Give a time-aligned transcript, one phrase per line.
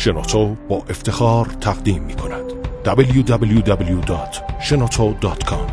[0.00, 2.44] شنوتو با افتخار تقدیم می کند.
[2.84, 5.70] www.shenoto.com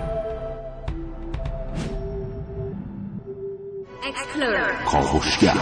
[4.85, 5.53] کاوشگر.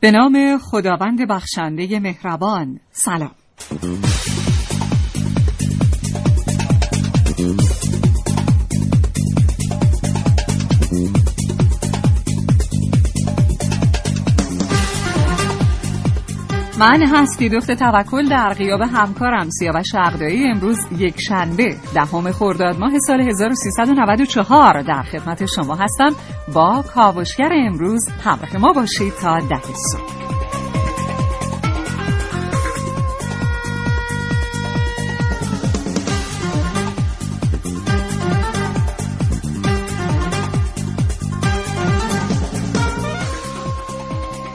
[0.00, 2.80] به نام خداوند بخشنده مهربان.
[2.92, 3.34] سلام.
[16.82, 22.92] من هستی دفت توکل در قیاب همکارم سیاوش عقدایی امروز یک شنبه دهم خرداد ماه
[23.06, 26.10] سال 1394 در خدمت شما هستم
[26.54, 30.21] با کاوشگر امروز همراه ما باشید تا ده صبح.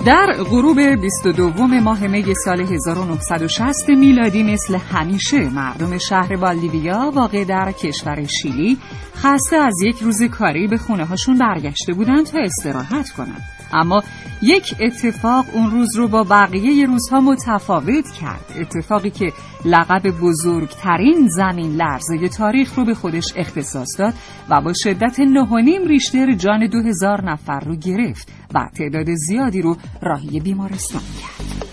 [0.08, 7.72] در غروب 22 ماه می سال 1960 میلادی مثل همیشه مردم شهر بالدیویا واقع در
[7.72, 8.78] کشور شیلی
[9.16, 13.57] خسته از یک روز کاری به خونه هاشون برگشته بودند تا استراحت کنند.
[13.74, 14.04] اما
[14.42, 18.46] یک اتفاق اون روز رو با بقیه روزها متفاوت کرد.
[18.60, 19.34] اتفاقی که
[19.66, 24.14] لقب بزرگترین زمین لرزه تاریخ رو به خودش اختصاص داد
[24.50, 29.78] و با شدت نهانیم ریشتر جان دو هزار نفر رو گرفت و تعداد زیادی رو
[30.02, 31.67] راهی بیمارستان کرد.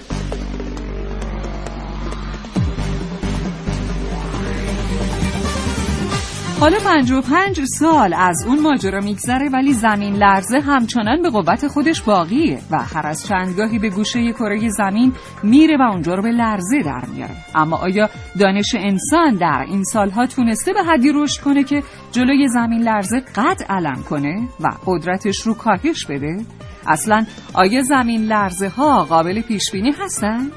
[6.60, 12.58] حالا 55 سال از اون ماجرا میگذره ولی زمین لرزه همچنان به قوت خودش باقیه
[12.70, 17.04] و هر از چندگاهی به گوشه کره زمین میره و اونجا رو به لرزه در
[17.14, 18.08] میاره اما آیا
[18.40, 21.82] دانش انسان در این سالها تونسته به حدی رشد کنه که
[22.12, 26.44] جلوی زمین لرزه قد علم کنه و قدرتش رو کاهش بده؟
[26.86, 30.50] اصلا آیا زمین لرزه ها قابل پیش بینی هستن؟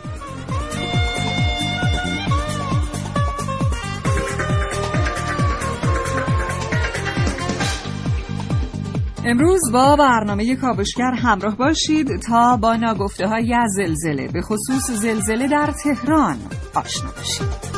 [9.29, 15.73] امروز با برنامه کابشگر همراه باشید تا با ناگفته های زلزله به خصوص زلزله در
[15.83, 16.37] تهران
[16.75, 17.77] آشنا باشید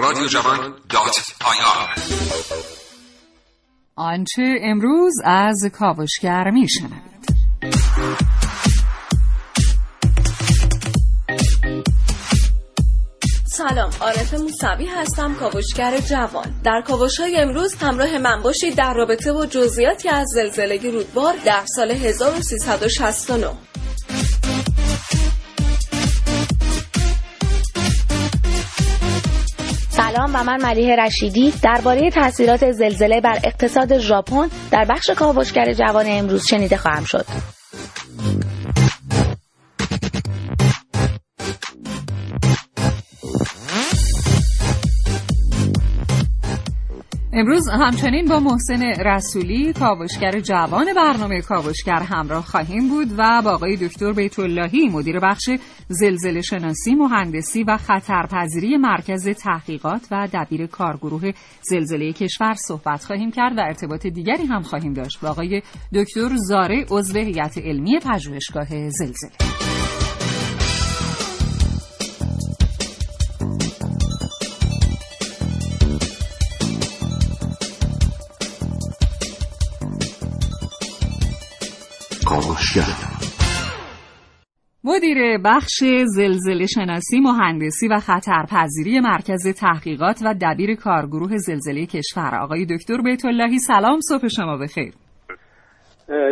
[0.00, 1.56] رادیو جوان dot i
[3.96, 7.00] آنچه امروز از کاوشگر میشنوید.
[13.46, 16.60] سلام عارف موسوی هستم کاوشگر جوان.
[16.64, 21.62] در کاوش های امروز همراه من باشید در رابطه با جزئیاتی از زلزله رودبار در
[21.76, 23.69] سال 1369
[30.14, 36.04] سلام و من ملیه رشیدی درباره تاثیرات زلزله بر اقتصاد ژاپن در بخش کاوشگر جوان
[36.08, 37.26] امروز شنیده خواهم شد.
[47.40, 53.76] امروز همچنین با محسن رسولی کاوشگر جوان برنامه کاوشگر همراه خواهیم بود و با آقای
[53.76, 55.50] دکتر بیت اللهی مدیر بخش
[55.88, 61.32] زلزله شناسی مهندسی و خطرپذیری مرکز تحقیقات و دبیر کارگروه
[61.62, 65.62] زلزله کشور صحبت خواهیم کرد و ارتباط دیگری هم خواهیم داشت با آقای
[65.94, 69.69] دکتر زاره عضو هیئت علمی پژوهشگاه زلزله.
[84.84, 92.38] مدیر بخش زلزله شناسی مهندسی و خطرپذیری مرکز تحقیقات و دبیر کارگروه زلزله کشور.
[92.42, 94.92] آقای دکتر بیت اللهی سلام صبح شما بخیر.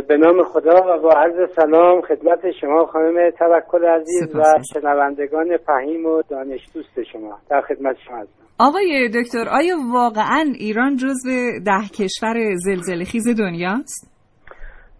[0.08, 4.42] به نام خدا و با عرض سلام خدمت شما خانم توکل عزیز و.
[4.74, 7.38] شنوندگان فهیم و دانش دوست شما.
[7.50, 8.44] در خدمت شما هستم.
[8.58, 11.30] آقای دکتر آیا واقعا ایران جزو
[11.66, 14.18] ده کشور زلزله خیز دنیاست؟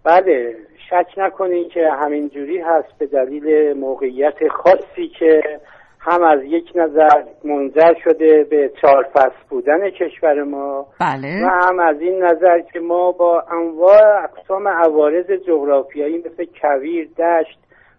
[0.05, 5.61] بله شک نکنین که همین جوری هست به دلیل موقعیت خاصی که
[6.01, 11.47] هم از یک نظر منجر شده به چهار فصل بودن کشور ما بله.
[11.47, 17.59] و هم از این نظر که ما با انواع اقسام عوارض جغرافیایی مثل کویر، دشت،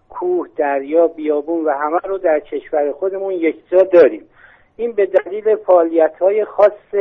[0.10, 4.24] کوه، دریا، بیابون و همه رو در کشور خودمون یکجا داریم.
[4.78, 6.96] این به دلیل فعالیت های خاص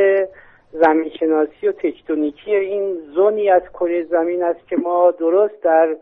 [0.73, 5.97] زمینشناسی و تکتونیکی این زونی از کره زمین است که ما درست در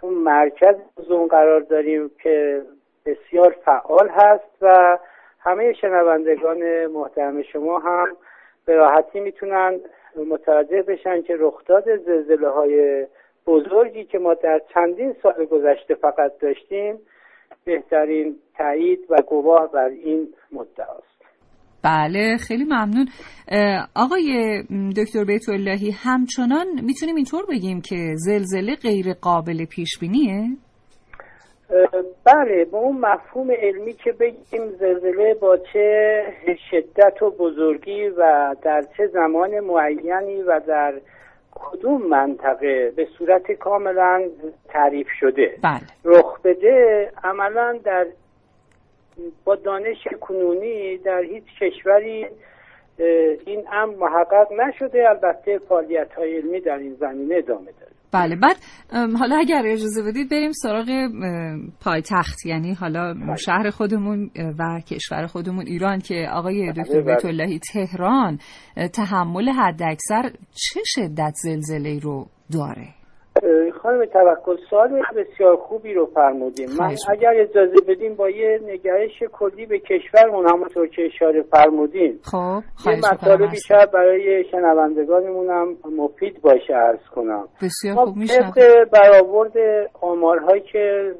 [0.00, 2.62] اون مرکز زون قرار داریم که
[3.06, 4.98] بسیار فعال هست و
[5.40, 8.16] همه شنوندگان محترم شما هم
[8.66, 9.80] به راحتی می‌تونن
[10.16, 13.06] متوجه بشن که رخداد زلزله های
[13.46, 17.00] بزرگی که ما در چندین سال گذشته فقط داشتیم
[17.64, 21.17] بهترین تایید و گواه بر این مدعاست.
[21.84, 23.08] بله خیلی ممنون.
[23.94, 24.62] آقای
[24.96, 30.48] دکتر بیت اللهی همچنان می‌تونیم اینطور بگیم که زلزله غیر قابل پیش بینیه؟
[32.24, 36.22] بله به اون مفهوم علمی که بگیم زلزله با چه
[36.70, 40.94] شدت و بزرگی و در چه زمان معینی و در
[41.54, 44.22] کدوم منطقه به صورت کاملا
[44.68, 45.54] تعریف شده.
[45.62, 45.80] بله.
[46.04, 48.06] رخ بده عملا در
[49.44, 52.26] با دانش کنونی در هیچ کشوری
[53.46, 55.08] این امر محقق نشده.
[55.08, 57.92] البته فعالیت های علمی در این زمینه ادامه داره.
[58.12, 58.56] بله بعد
[59.18, 60.86] حالا اگر اجازه بدید بریم سراغ
[61.84, 65.66] پایتخت یعنی حالا شهر خودمون و کشور خودمون.
[65.66, 67.14] ایران که آقای دکتر بله.
[67.14, 68.38] بیت اللهی تهران
[68.94, 70.22] تحمل حداکثر
[70.52, 72.97] چه شدت زلزله رو داره؟
[73.82, 76.94] خانم توکل سوال بسیار خوبی رو فرمودیم من.
[77.08, 83.00] اگر اجازه بدیم با یه نگرش کلی به کشورمون همونطور که اشاره فرمودیم خب یه
[83.00, 87.48] خواهش مطالبی شاید برای شنوندگانمون هم مفید باشه عرض کنم.
[87.62, 89.56] بسیار ما خوب طبق برآورد
[90.00, 91.14] آمارهایی که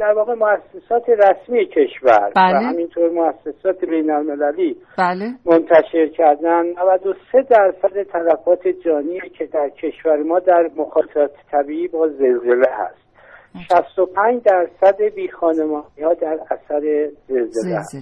[0.00, 2.58] در واقع مؤسسات رسمی کشور بله.
[2.58, 5.30] و همینطور مؤسسات بین المللی بله.
[5.46, 12.68] منتشر کردن 93 درصد تلفات جانی که در کشور ما در مخاطرات طبیعی با زلزله
[12.70, 13.00] هست.
[13.68, 17.96] 65 درصد بیخانمانی ها در اثر زلزله هست.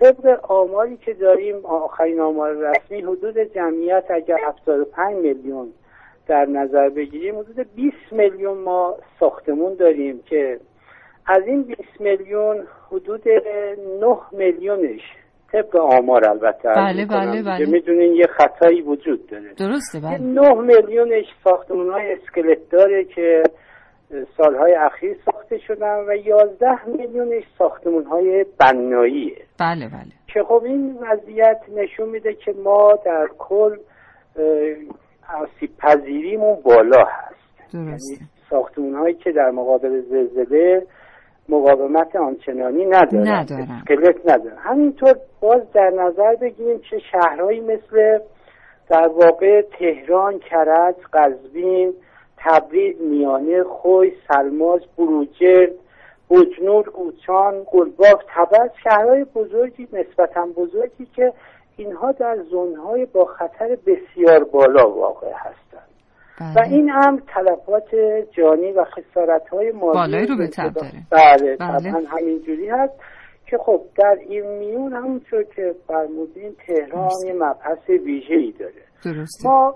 [0.00, 5.72] طبق آماری که داریم آخرین آمار رسمی حدود جمعیت اگر 75 میلیون
[6.26, 10.60] در نظر بگیریم حدود 20 میلیون ما ساختمون داریم که
[11.26, 15.00] از این 20 میلیون حدود 9 میلیونش
[15.52, 17.42] طبق آمار البته بله، بله،.
[17.42, 17.66] بله.
[17.66, 19.54] می‌دونین یه خطایی وجود داره.
[19.58, 20.18] درسته بله.
[20.18, 23.42] 9 میلیونش ساختمون های اسکلت داره که
[24.36, 29.36] سالهای اخیر ساخته شدن و 11 میلیونش ساختمون های بناییه.
[29.60, 30.12] بله بله.
[30.26, 33.76] که خب این وضعیت نشون میده که ما در کل
[35.42, 37.72] آسیب پذیریمون بالا هست.
[37.72, 38.12] درسته.
[38.12, 40.82] یعنی ساختمون هایی که در مقابل زلزله
[41.48, 43.82] مقاومت آنچنانی ندارن ندارن.
[43.82, 48.18] اسکلت ندارن همینطور باز در نظر بگیریم که شهرهایی مثل
[48.88, 51.94] در واقع تهران، کرج، قزوین،
[52.36, 55.72] تبریز، میانه، خوی، سلماس، بروجرد،
[56.30, 61.32] بجنور، قوچان، گلباف، تبس شهرهای بزرگی نسبتا بزرگی که
[61.76, 65.91] اینها در زونهای با خطر بسیار بالا واقع هستند.
[66.40, 66.72] و بله.
[66.72, 67.94] این هم تلفات
[68.32, 70.92] جانی و خسارت های مالی بالایی رو به تب داره.
[71.10, 71.92] بله, بله.
[72.08, 72.94] همینجوری هست
[73.46, 78.72] که خب در این میون همونطور که فرمودین تهران یه مبحث ویژه ای داره
[79.04, 79.74] درسته ما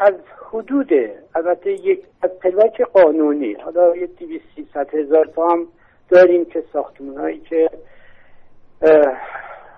[0.00, 0.14] از
[0.52, 0.90] حدود
[1.34, 5.66] البته یک از پلاک قانونی حالا یه 200 300 هزار تا هم
[6.08, 7.70] داریم که ساختمون هایی که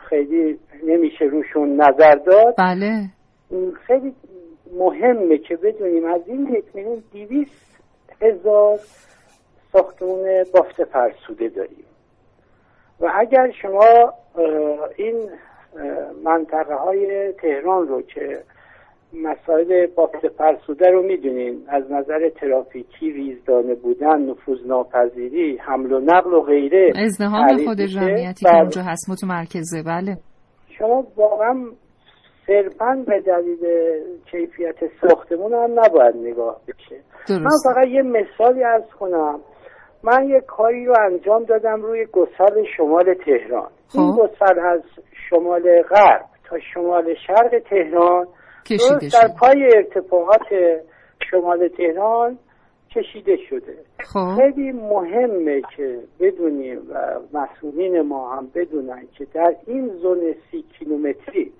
[0.08, 3.08] خیلی نمیشه روشون نظر داد بله
[3.86, 4.14] خیلی
[4.72, 7.80] مهمه که بدونیم از این یک میلیون دیویست
[8.22, 8.78] هزار
[9.72, 11.84] ساختمون بافت فرسوده داریم
[13.00, 14.12] و اگر شما
[14.96, 15.30] این
[16.24, 18.42] منطقه های تهران رو که
[19.22, 26.32] مسائل بافت فرسوده رو می‌دونین از نظر ترافیکی ریزدانه بودن نفوذ ناپذیری حمل و نقل
[26.32, 27.80] و غیره ازدهام خود.
[27.80, 28.60] جمعیتی که بله.
[28.60, 30.16] اونجا هست متمرکزه بله
[30.78, 31.54] شما واقعا
[32.46, 33.66] صرفا به دلیل
[34.30, 36.96] کیفیت ساختمون هم نباید نگاه بشه.
[37.30, 39.40] من فقط یه مثالی ارز کنم.
[40.02, 43.70] من یه کاری رو انجام دادم روی گسل شمال تهران.
[43.94, 44.22] این خب.
[44.22, 44.82] گسل از
[45.30, 48.26] شمال غرب تا شمال شرق تهران
[48.70, 50.80] درست در پای ارتفاعات
[51.30, 52.38] شمال تهران
[52.90, 53.76] کشیده شده.
[54.00, 54.36] خب.
[54.36, 61.52] خیلی مهمه که بدونیم و مسئولین ما هم بدونن که در این زون سی کیلومتری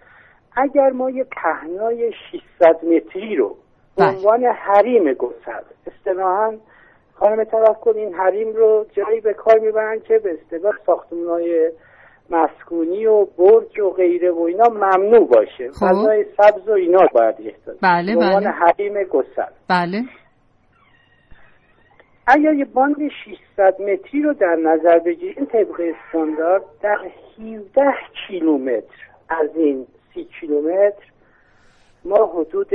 [0.56, 2.12] اگر ما یه پهنای
[2.58, 3.48] 600 متری رو
[3.96, 4.16] به بله.
[4.16, 6.56] عنوان حریم گسل اصطلاحا
[7.14, 11.70] خانم توکل این حریم رو جایی به کار می‌برن که به اصطلاح ساختمانهای
[12.30, 15.86] مسکونی و برج و غیره و اینا ممنوع باشه خب.
[15.86, 18.50] فضای سبز و اینا باید احتاج بله، به عنوان بله.
[18.50, 20.02] حریم گسل بله
[22.26, 22.96] اگر یه باند
[23.54, 26.96] 600 متری رو در نظر بگیریم طبق استاندارد در
[27.38, 27.92] 17
[28.26, 31.04] کیلومتر از این 30 کیلومتر
[32.04, 32.68] ما حدود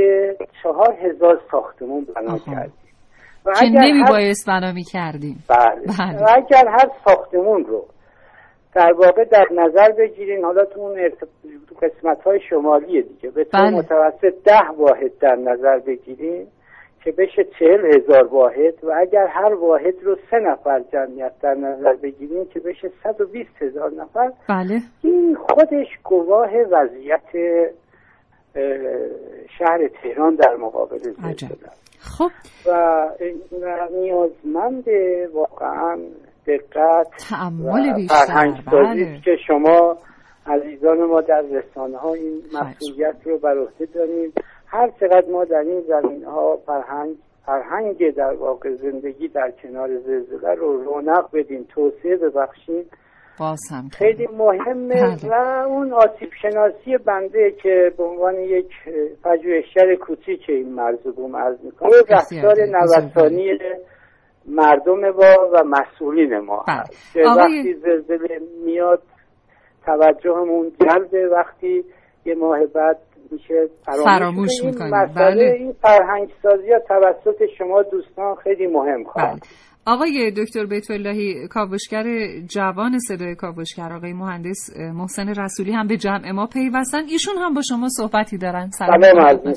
[0.64, 2.38] 4000 ساختمون بنا.
[2.38, 2.74] کردیم
[3.46, 5.82] و که نمی هر- بایست بنا می کردیم بله.
[6.00, 6.24] بله.
[6.24, 7.86] و اگر هر ساختمون رو
[8.76, 11.10] در واقع در نظر بگیرین حالا تو اون
[11.82, 13.70] قسمت های شمالی دیگه به طور بله.
[13.78, 16.48] متوسط ده واحد در نظر بگیریم
[17.04, 21.96] که بشه چهل هزار واحد و اگر هر واحد رو سه نفر جمعیت در نظر
[21.96, 27.62] بگیریم که بشه صد و بیست هزار نفر بله این خودش گواه وضعیت
[29.58, 30.98] شهر تهران در مقابل.
[30.98, 31.50] زلزله.
[32.00, 32.32] خب
[32.66, 33.10] و
[33.92, 34.88] نیازمند
[35.34, 35.98] واقعا
[36.48, 39.98] دقت تعمل بیشتر فرهنگ بله که شما
[40.48, 42.42] عزیزان ما در رسانه ها این.
[42.54, 44.34] مسئولیت رو بر عهده داریم
[44.72, 50.54] هر چقدر ما در این زمین ها فرهنگ فرهنگ در واقع زندگی در کنار زلزله
[50.54, 52.86] رو رونق بدیم توسعه ببخشیم
[53.92, 55.32] خیلی مهمه بله.
[55.32, 58.72] و اون آسیب شناسی بنده که به عنوان یک
[59.24, 63.60] پژوهشگر کوچیک این موضوع بوم عرض می‌کنم بسیار رفتار نوسانی
[64.48, 66.78] مردم ما و مسئولین ما بله.
[66.78, 69.02] هست که وقتی زلزله میاد
[69.86, 71.84] توجهمون جلبه وقتی
[72.26, 72.98] یه ماه بعد
[73.32, 74.94] میشه فراموش, این می‌کنیم.
[74.96, 75.56] مسئله بله.
[75.60, 79.40] این فرهنگ سازی توسط شما دوستان خیلی مهم خواهد بله.
[79.90, 82.06] آقای دکتر بیت اللهی کاوشگر
[82.50, 87.06] جوان صدای کاوشگر آقای مهندس محسن رسولی هم به جمع ما پیوستن.
[87.12, 88.70] ایشون هم با شما صحبتی دارن.
[88.70, 89.54] سلام بفرمایید.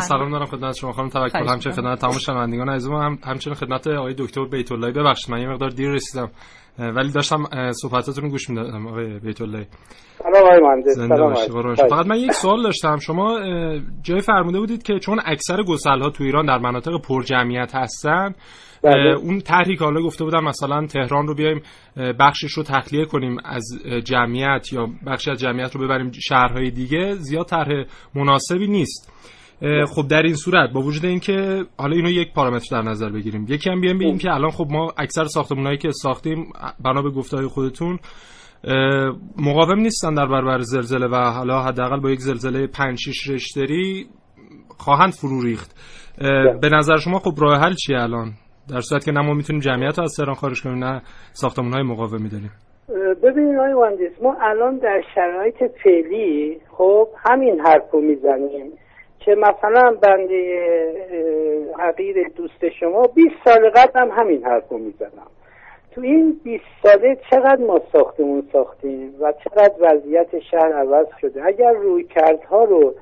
[0.00, 0.92] سلام دارم خدمت شما.
[0.92, 1.76] خانم توکل همچنین.
[1.76, 3.18] خدمت تمام شنوندگان عزیزم هم.
[3.24, 6.30] همچنین خدمت آقای دکتر بیت الله ببخشید من یه مقدار دیر رسیدم
[6.78, 9.66] ولی داشتم صحبتاتون رو گوش می‌دادم آقای بیت الله
[10.22, 11.74] سلام آقای مهندس سلام.
[11.74, 12.96] فقط من یک سوال داشتم.
[12.96, 13.38] شما
[14.02, 18.34] جای فرموده بودید که چون اکثر گسل ها تو ایران در مناطق پر جمعیت هستن
[18.82, 19.14] بله.
[19.14, 21.62] اون طرحی که حالا گفته بودم مثلا تهران رو بیایم
[21.96, 23.64] بخشش رو تخلیه کنیم از
[24.04, 27.84] جمعیت یا بخشی از جمعیت رو ببریم شهرهای دیگه زیاد طرح
[28.14, 29.12] مناسبی نیست.
[29.62, 33.46] اه، خب در این صورت با وجود اینکه حالا اینو یک پارامتر در نظر بگیریم.
[33.48, 36.52] یکی هم بیایم بگیم که الان خب ما اکثر ساختمانهایی که ساختیم
[36.84, 37.98] بنا به گفتهای خودتون
[39.38, 44.06] مقاوم نیستن در برابر زلزله و حالا حداقل با یک زلزله 5 6 ریشتری
[44.78, 45.76] خواهند فرو ریخت.
[46.18, 48.32] اه، به نظر شما خب راه حل چیه الان؟
[48.72, 51.82] در صورت که نه ما می‌تونیم جمعیت رو از تهران خارج کنیم نه ساختمان های
[51.82, 52.50] مقاومی داریم
[53.22, 58.72] ببینید آقای مهندس ما الان در شرایط فعلی خب همین حرف رو می‌زنیم
[59.18, 60.70] که مثلا بنده
[61.78, 65.30] حقیر دوست شما 20 سال قبل هم همین حرف رو می‌زنم
[65.94, 71.72] تو این 20 ساله چقدر ما ساختمون ساختیم و چقدر وضعیت شهر عوض شده؟ اگر
[71.72, 72.94] روی کردها رو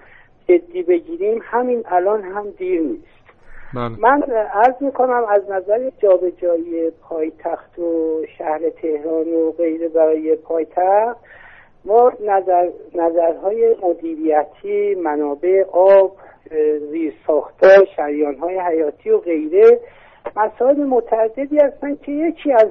[0.48, 3.17] جدی بگیریم همین الان هم دیر نیست.
[3.74, 3.88] بله.
[3.98, 4.22] من
[4.52, 11.18] عرض می‌کنم از نظر جابجایی پایتخت و شهر تهران و غیره برای پایتخت
[11.84, 16.16] ما نظر نظرهای مدیریتی منابع آب
[16.90, 19.80] زیر ساختار شریان های حیاتی و غیره
[20.36, 22.68] مسائل متعددی هستن که یکی از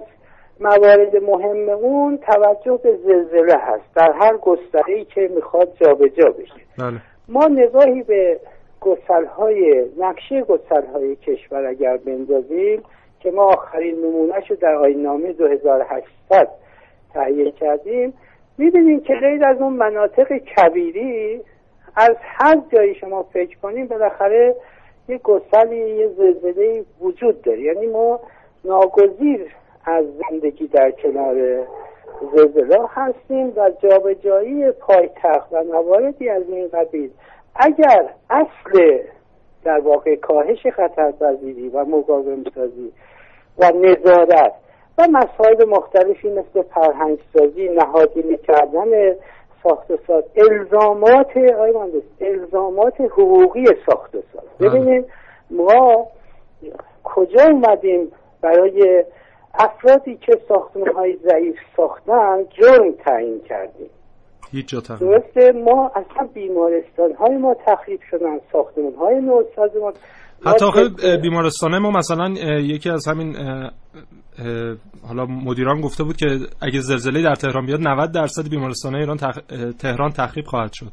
[0.59, 3.95] موارد مهم اون توجه به زلزله هست.
[3.95, 6.53] در هر گستره که می‌خواد جابجا بشه.
[6.79, 7.01] بله.
[7.29, 8.39] ما نگاهی به
[8.87, 12.83] گسلهای نقشه گسلهای کشور اگر بندازیم
[13.19, 16.47] که ما آخرین نمونهش رو در آینامه 2800
[17.13, 18.13] تهیه کردیم
[18.57, 21.41] می‌بینیم که غیر از اون مناطق کبیری
[21.95, 24.55] از هر جایی شما فکر کنیم بالاخره
[25.09, 27.61] یه گسلی یه زلزله وجود داره.
[27.61, 28.19] یعنی ما
[28.65, 31.65] ناگزیر از زندگی در کنار
[32.35, 37.09] زلزله هستیم و جابجایی پایتخت و مواردی از این قبیل
[37.57, 38.97] اگر اصل
[39.63, 42.91] در واقع کاهش خطرپذیری و مقاوم سازی
[43.57, 44.53] و نظارت
[44.97, 49.15] و مسائل مختلفی مثل فرهنگ سازی نهادینه کردن
[49.63, 51.73] ساخت و ساز الزامات آقای
[52.21, 54.69] الزامات حقوقی ساخت و ساز بله.
[54.69, 55.05] ببینید
[55.51, 56.07] ما
[57.03, 58.11] کجا اومدیم
[58.41, 59.05] برای
[59.53, 63.89] افرادی که ساختمان های ضعیف ساختن جرم تعیین کردیم
[64.51, 69.93] هیچ جا تقریبا درسته ما اصلا بیمارستان های ما تخریب شدن ساختمان های نوساز ما.
[70.45, 70.89] حتی آخه
[71.21, 73.35] بیمارستانه ما مثلا یکی از همین
[75.07, 76.25] حالا مدیران گفته بود که
[76.61, 79.39] اگه زلزله در تهران بیاد 90 درصد بیمارستان ایران تخ...
[79.81, 80.91] تهران تخریب خواهد شد.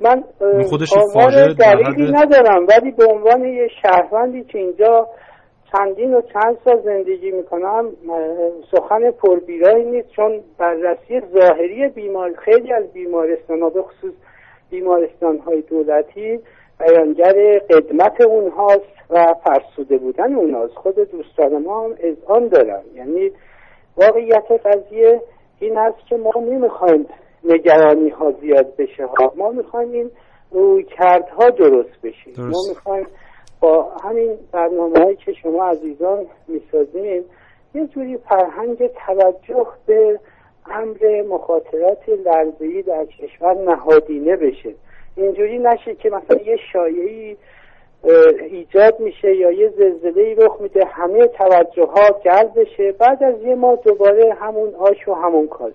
[0.00, 0.22] من
[0.68, 5.06] خودش آمار دقیقی ندارم ولی به عنوان یه شهروندی که اینجا
[5.72, 7.90] چندین و چند سال زندگی می‌کنم
[8.70, 14.12] سخن پربیرایی نیست چون بررسی ظاهری بیمار خیلی از بیمارستان ها به خصوص
[14.70, 16.40] بیمارستان های دولتی
[16.80, 20.74] بیانگر قدمت اونهاست و فرسوده بودن اونهاست.
[20.74, 22.82] خود دوستان ما هم اذعان دارن.
[22.94, 23.30] یعنی
[23.96, 25.20] واقعیت قضیه
[25.60, 27.06] این هست که ما نمی‌خوایم
[27.44, 29.06] نگرانی ها زیاد بشه.
[29.06, 30.10] ها ما می‌خوایم این
[30.50, 32.30] روی کردها درست بشه.
[32.36, 32.38] درست.
[32.38, 33.06] ما می‌خوایم
[33.60, 37.24] با همین برنامه هایی که شما عزیزان می‌سازیم
[37.74, 40.20] یه جوری فرهنگ توجه به
[40.70, 44.74] امر مخاطرات لرزهی در کشور نهادینه بشه.
[45.16, 47.36] اینجوری نشه که مثلا یه شایعی
[48.50, 53.54] ایجاد میشه یا یه زلزله رخ میده همه توجه ها جلب بشه بعد از یه
[53.54, 55.74] ماه دوباره همون آش و همون کاسه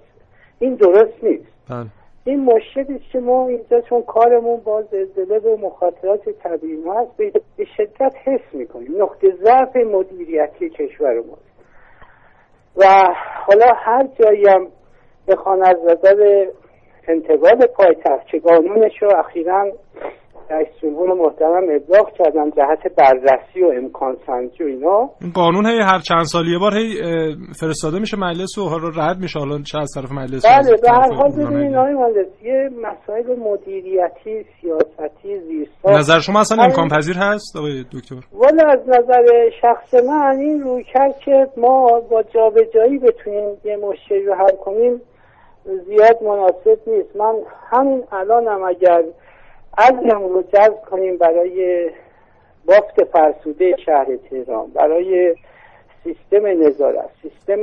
[0.60, 1.46] این درست نیست.
[1.70, 1.86] بله.
[2.26, 7.18] این مشکلی که ما اینجا چون کارمون با زلزله و مخاطرات طبیعی هست
[7.58, 9.02] به شدت حس می‌کنیم.
[9.04, 11.52] نقطه ضعف مدیریتی کشور ماست
[12.78, 12.86] و
[13.46, 14.68] حالا هر جایی هم
[15.28, 16.48] بخوان از نظر
[17.08, 19.72] انتقال پایتخت که قانونش رو اخیرا
[20.52, 20.84] رئیس
[21.22, 25.10] محترم ابلاغ کردن جهت بررسی و امکان سنجی و اینا.
[25.22, 26.88] این قانون هی هر چند سال یه بار هی
[27.60, 29.40] فرستاده میشه مجلس و حالا رد میشه.
[29.40, 34.46] حالا چه از طرف مجلس بله به هر حال ببینید آقای مهندس یه مسائل مدیریتی
[34.62, 36.00] سیاستی زیرساخت.
[36.00, 40.84] نظر شما اصلا امکان پذیر هست آقای دکتر؟ والا از نظر شخص من این روی
[40.94, 45.02] کرد که ما با جابجایی بتونیم یه مشکلی رو حل کنیم
[45.88, 47.16] زیاد مناسب نیست.
[47.16, 47.34] من
[47.70, 49.04] همین الانم اگر
[49.78, 51.90] عزم رو جذب کنیم برای
[52.66, 55.36] بافت فرسوده شهر تهران برای
[56.04, 57.62] سیستم نظارت سیستم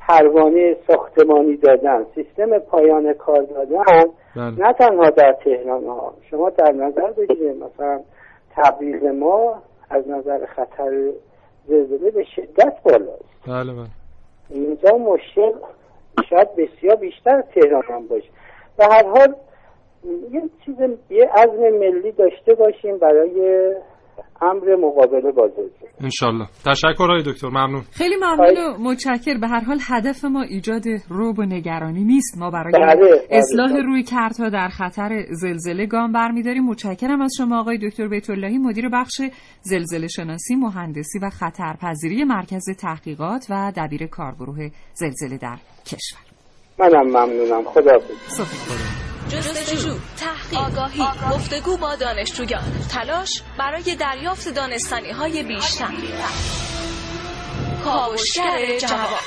[0.00, 4.04] پروانه ساختمانی دادن سیستم پایان کار دادن
[4.36, 4.66] بله.
[4.66, 8.00] نه تنها در تهران ها شما در نظر بگیرید مثلا
[8.56, 11.10] تبریز ما از نظر خطر
[11.66, 13.86] زلزله به شدت بالاست بله بله.
[14.50, 15.52] اینجا مشکل
[16.30, 18.28] شاید بسیار بیشتر تهران هم باشه
[18.78, 19.34] به هر حال
[20.32, 20.74] یه چیز
[21.10, 23.70] یه عزم ملی داشته باشیم برای
[24.42, 26.46] امر مقابله با زلزله انشالله.
[26.66, 27.48] تشکر های دکتر.
[27.48, 27.82] ممنون.
[27.92, 29.38] خیلی ممنون و متشکر.
[29.40, 32.38] به هر حال هدف ما ایجاد روب و نگرانی نیست.
[32.38, 33.82] ما برای بله، بله، اصلاح بله.
[33.82, 36.64] روی کردها در خطر زلزله گام برمیداریم.
[36.64, 39.20] متشکرم از شما آقای دکتر بیت اللهی مدیر بخش
[39.62, 46.20] زلزله شناسی مهندسی و خطرپذیری مرکز تحقیقات و دبیر کارگروه زلزله در کشور.
[46.78, 47.64] منم ممنونم.
[47.64, 47.98] خدا
[49.28, 55.92] جستجو تحقیق آگاهی گفتگو با دانشجویان تلاش برای دریافت دانستانی های بیشتر.
[57.84, 59.20] کاوشگر جواب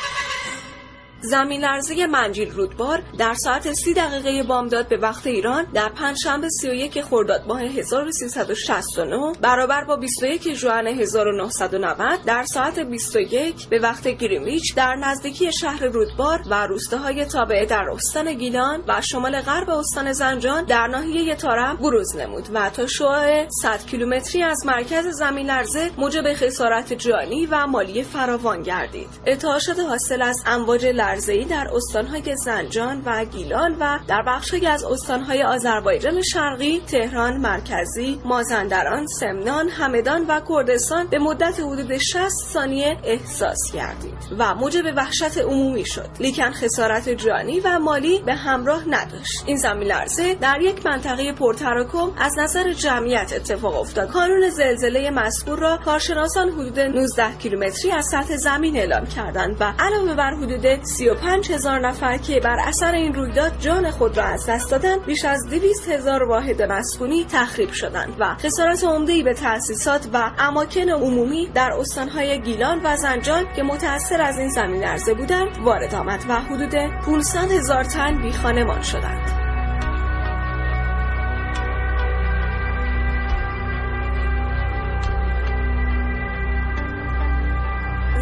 [1.22, 7.02] زمین لرزه منجیل رودبار در ساعت سی دقیقه بامداد به وقت ایران در پنجشنبه 31
[7.02, 14.96] خرداد ماه 1369 برابر با 21 ژوئن 1990 در ساعت 21 به وقت گرینویچ در
[14.96, 20.88] نزدیکی شهر رودبار و روستاهای تابعه در استان گیلان و شمال غرب استان زنجان در
[20.88, 26.94] ناحیه تارم بروز نمود و تا شعاع 100 کیلومتری از مرکز زمین لرزه موجب خسارت
[26.94, 29.10] جانی و مالی فراوان گردید.
[29.26, 35.44] ارتعاشات حاصل از امواج لرزه‌ای در استانهای زنجان و گیلان و در بخشی از استانهای
[35.44, 43.72] آذربایجان شرقی، تهران مرکزی، مازندران، سمنان، همدان و کردستان به مدت حدود 60 ثانیه احساس
[43.74, 46.10] گردید و موجب وحشت عمومی شد.
[46.20, 49.44] لیکن خسارت جانی و مالی به همراه نداشت.
[49.46, 54.10] این زمین لرزه در یک منطقه پرتراکم از نظر جمعیت اتفاق افتاد.
[54.10, 60.16] کانون زلزله مذکور را کارشناسان حدود 19 کیلومتری از سطح زمین اعلام کردند و علاوه
[60.16, 60.66] بر حدود
[60.98, 65.26] 35 هزار نفر که بر اثر این رویداد جان خود را از دست دادند بیش
[65.26, 71.48] از 200 هزار واحد مسکونی تخریب شدند و خسارات عمده‌ای به تأسیسات و اماکن عمومی
[71.54, 76.42] در استانهای گیلان و زنجان که متأثر از این زمین لرزه بودند وارد آمد و
[76.42, 79.37] حدود 500 هزار تن بیخانمان شدند.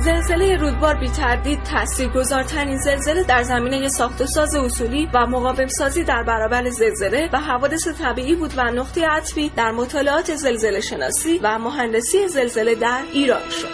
[0.06, 6.04] زلزله رودبار بی تردید تاثیرگذارترین زلزله در زمینه ساخت و ساز اصولی و مقاوم سازی
[6.04, 11.60] در برابر زلزله و حوادث طبیعی بود و نقطه عطفی در مطالعات زلزله شناسی و
[11.60, 13.68] مهندسی زلزله در ایران شد.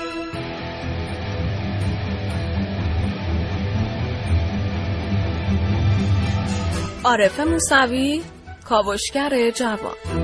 [7.03, 8.21] عارف موسوی
[8.65, 10.20] کاوشگر جوان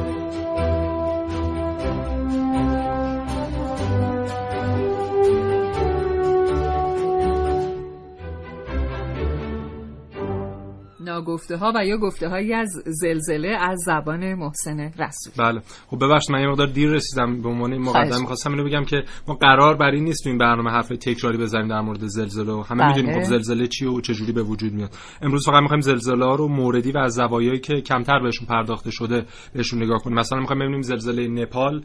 [11.17, 15.33] ناگفته ها و یا گفته هایی از زلزله از زبان محسن رسول.
[15.37, 15.61] بله.
[15.87, 17.41] خب ببخشید من یه مقدار دیر رسیدم.
[17.41, 20.71] به عنوان مقدمه می‌خواستم اینو بگم که ما قرار بر این نیست تو این برنامه
[20.71, 22.95] حرف تکراری بزنیم در مورد زلزله و همه بله.
[22.95, 24.91] می‌دونیم خب زلزله چیه و چه جوری به وجود میاد.
[25.21, 29.25] امروز فقط می‌خوایم زلزله ها رو موردی و از زوایایی که کمتر بهشون پرداخته شده
[29.53, 30.17] بهشون نگاه کنیم.
[30.17, 31.83] مثلا می‌خوایم ببینیم زلزله نپال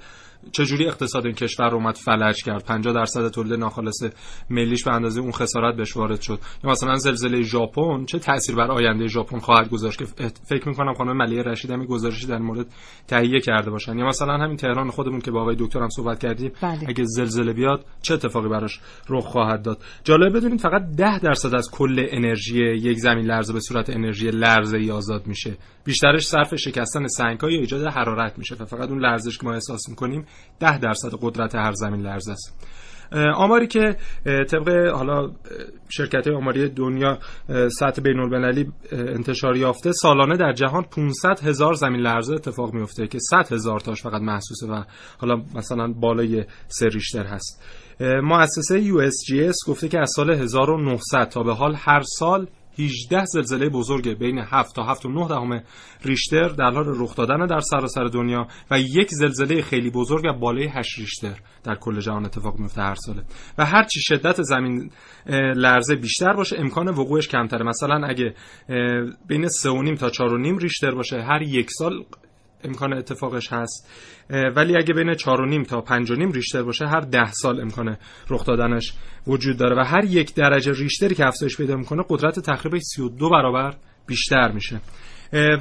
[0.53, 4.05] چجوری اقتصاد این کشور رو اومد فلج کرد؟ 50 درصد تولید ناخالص
[4.51, 6.39] ملیش به اندازه اون خسارت بهش وارد شد.
[6.65, 10.05] یا مثلا زلزله ژاپن چه تاثیر بر آینده ژاپن خواهد گذاشت که
[10.49, 12.67] فکر می‌کنم خانم ملیه رشید هم گزارشی در مورد
[13.07, 13.99] تهیه کرده باشن.
[13.99, 16.89] یا مثلا همین تهران خودمون که با آقای دکتر هم صحبت کردیم بله.
[16.89, 21.71] اگه زلزله بیاد چه اتفاقی براش رخ خواهد داد؟ جالب بدونید فقط 10 درصد از
[21.71, 25.57] کل انرژی یک زمین لرزه به صورت انرژی لرزه ای آزاد میشه.
[25.85, 29.89] بیشترش صرف شکستن سنگ‌ها یا ایجاد حرارت میشه و فقط اون لرزش که ما احساس
[29.89, 30.27] می‌کنیم
[30.61, 32.67] 10 درصد قدرت هر زمین لرزه است.
[33.35, 33.97] آماری که
[34.51, 35.31] طبق حالا
[35.89, 37.19] شرکت آماری دنیا
[37.79, 43.19] سطح بین المللی انتشار یافته سالانه در جهان 500 هزار زمین لرزه اتفاق میفته که
[43.31, 44.83] 100 هزار تاش فقط محسوسه و
[45.19, 47.63] حالا مثلا بالای سه ریشتر هست.
[48.01, 52.47] مؤسسه USGS گفته که از سال 1900 تا به حال هر سال
[52.79, 55.63] 18 زلزله بزرگ بین 7 تا 7.9 دهم
[56.05, 60.67] ریشتر در حال رخ دادن در سراسر دنیا و یک زلزله خیلی بزرگ و بالای
[60.67, 63.23] 8 ریشتر در کل جهان اتفاق میفته هر ساله.
[63.59, 64.91] و هر چی شدت زمین
[65.55, 67.65] لرزه بیشتر باشه امکان وقوعش کمتره.
[67.65, 68.35] مثلا اگه
[69.27, 72.05] بین 3.5 تا 4.5 ریشتر باشه هر یک سال
[72.65, 73.91] امکان اتفاقش هست.
[74.31, 77.97] ولی اگه بین 4.5 تا 5.5 ریشتر باشه هر 10 سال امکان
[78.31, 78.93] رخ دادنش
[79.27, 83.75] وجود داره و هر یک درجه ریشتری که افزایش پیدا می‌کنه قدرت تخریبش 32 برابر
[84.07, 84.81] بیشتر میشه.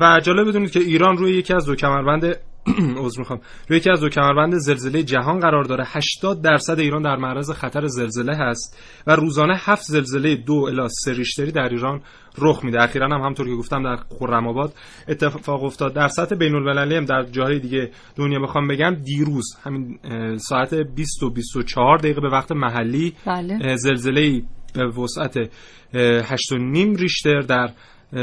[0.02, 2.38] و جالب بدونید که ایران روی یکی از دو کمربند
[3.04, 3.40] عذر می‌خوام.
[3.70, 5.84] روی یکی از دو کمربند زلزله جهان قرار داره.
[5.88, 11.14] 80 درصد ایران در معرض خطر زلزله هست و روزانه 7 زلزله دو الی 3
[11.14, 12.02] ریشتری در ایران
[12.38, 12.84] رخ میده.
[12.84, 14.74] اخیرا هم همطور که گفتم در خرم آباد
[15.08, 15.94] اتفاق افتاد.
[15.94, 20.00] در سطح بین المللی هم در جاهای دیگه دنیا بخوام بگم دیروز همین
[20.38, 23.76] ساعت 20 و 24 دقیقه به وقت محلی بله.
[23.76, 24.42] زلزله
[24.74, 25.50] به وسعت
[25.94, 27.70] 8.5 ریشتر در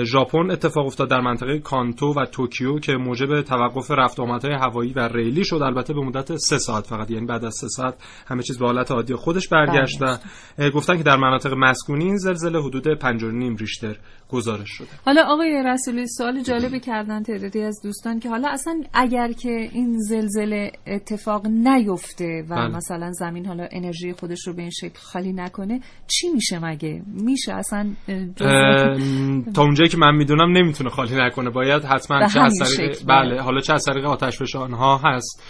[0.04, 5.08] ژاپن اتفاق افتاد در منطقه کانتو و توکیو که موجب توقف رفت آمدهای هوایی و
[5.08, 5.62] ریلی شد.
[5.62, 7.94] البته به مدت سه ساعت فقط یعنی بعد از سه ساعت
[8.26, 10.18] همه چیز به حالت عادی خودش برگشت و
[10.58, 13.96] اه، گفتن که در مناطق مسکونی این زلزله حدود 5.5 ریشتر
[14.28, 14.88] گزارش شده.
[15.06, 19.98] حالا آقای رسولی سوال جالبی کردن تعدادی از دوستان که حالا اصلا اگر که این
[19.98, 22.76] زلزله اتفاق نیفته و بله.
[22.76, 27.54] مثلا زمین حالا انرژی خودش رو به این شکل خالی نکنه چی میشه مگه؟ میشه
[27.54, 31.50] اصلا اه، تا اونجایی که من می‌دونم نمی‌تونه خالی نکنه.
[31.50, 33.42] باید حتما چه از طریق بله بله.
[33.42, 35.42] حالا چه از طریق آتش فشان ها هست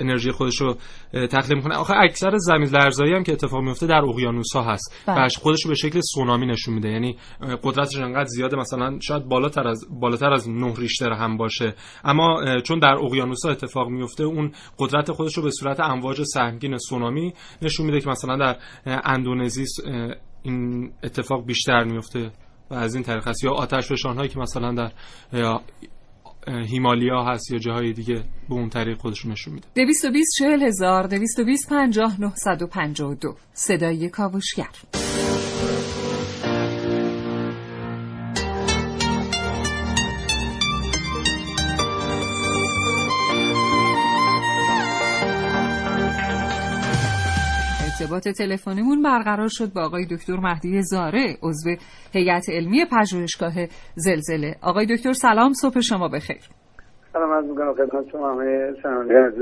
[0.00, 0.76] انرژی خودش رو
[1.12, 1.74] تخلیه می‌کنه.
[1.76, 5.04] آخه اکثر زمین لرزایی هم که اتفاق میفته در اقیانوس ها هست.
[5.06, 5.24] بله.
[5.24, 6.88] و خودش رو به شکل سونامی نشون میده.
[6.88, 7.16] یعنی
[7.62, 11.74] قدرتش انقدر زیاده مثلا شاید بالاتر از بالاتر از 9 ریشتر هم باشه.
[12.04, 16.78] اما چون در اقیانوس ها اتفاق میفته اون قدرت خودش رو به صورت امواج سهمگین
[16.78, 19.64] سونامی نشون میده که مثلا در اندونزی
[20.42, 22.30] این اتفاق بیشتر میفته
[22.70, 23.44] و از این طریق هست.
[23.44, 24.92] یا آتش فشان هایی که مثلا در
[26.48, 28.14] هیمالیا هست یا جاهای دیگه
[28.48, 34.68] به اون طریق خودشون نشون میده 220 40 هزار 220 50 952 صدای کاوشگر.
[48.18, 51.70] ارتباط تلفنیمون برقرار شد با آقای دکتر مهدی زاره عضو
[52.12, 53.52] هیئت علمی پژوهشگاه
[53.94, 54.54] زلزله.
[54.62, 56.40] آقای دکتر سلام صبح شما بخیر.
[57.12, 58.44] سلام عرض می‌کنم خدمت شما همه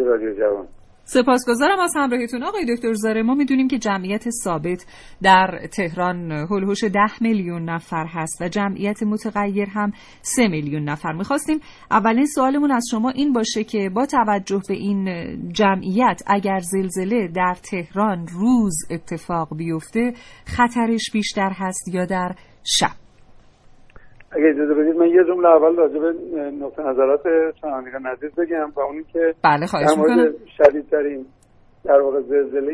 [0.06, 0.66] رادیو جوان.
[1.08, 3.22] سپاسگزارم از همراهیتون آقای دکتر زاره.
[3.22, 4.86] ما می‌دونیم که جمعیت ثابت
[5.22, 9.92] در تهران هلوهوش ده میلیون نفر هست و جمعیت متغیر هم
[10.22, 11.12] سه میلیون نفر.
[11.12, 15.08] می‌خواستیم اولین سوالمون از شما این باشه که با توجه به این
[15.52, 20.12] جمعیت اگر زلزله در تهران روز اتفاق بیفته
[20.46, 23.05] خطرش بیشتر هست یا در شب؟
[24.32, 26.12] اگه اجازه بدید من یه جمله اول راجع به
[26.60, 27.20] نقطه نظرات
[27.60, 30.30] شنوندگان عزیز بگم و اون که بله خواهش در
[30.64, 31.26] شدیدترین
[31.84, 32.72] در واقع زلزله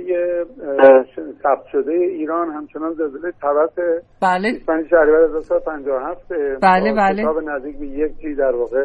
[1.04, 4.52] ش- ثبت شده ایران همچنان زلزله توسط بله.
[4.52, 6.28] 25 شهریور 1957
[6.62, 7.22] بله، بله.
[7.22, 8.84] کتاب نزدیک به یک جی در واقع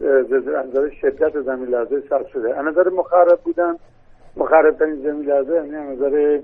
[0.00, 2.58] زلزله از نظر شدت زمین لرزه ثبت شده.
[2.58, 3.74] از نظر مخرب بودن
[4.36, 6.40] مخرب ترین زمین لرزه یعنی نظر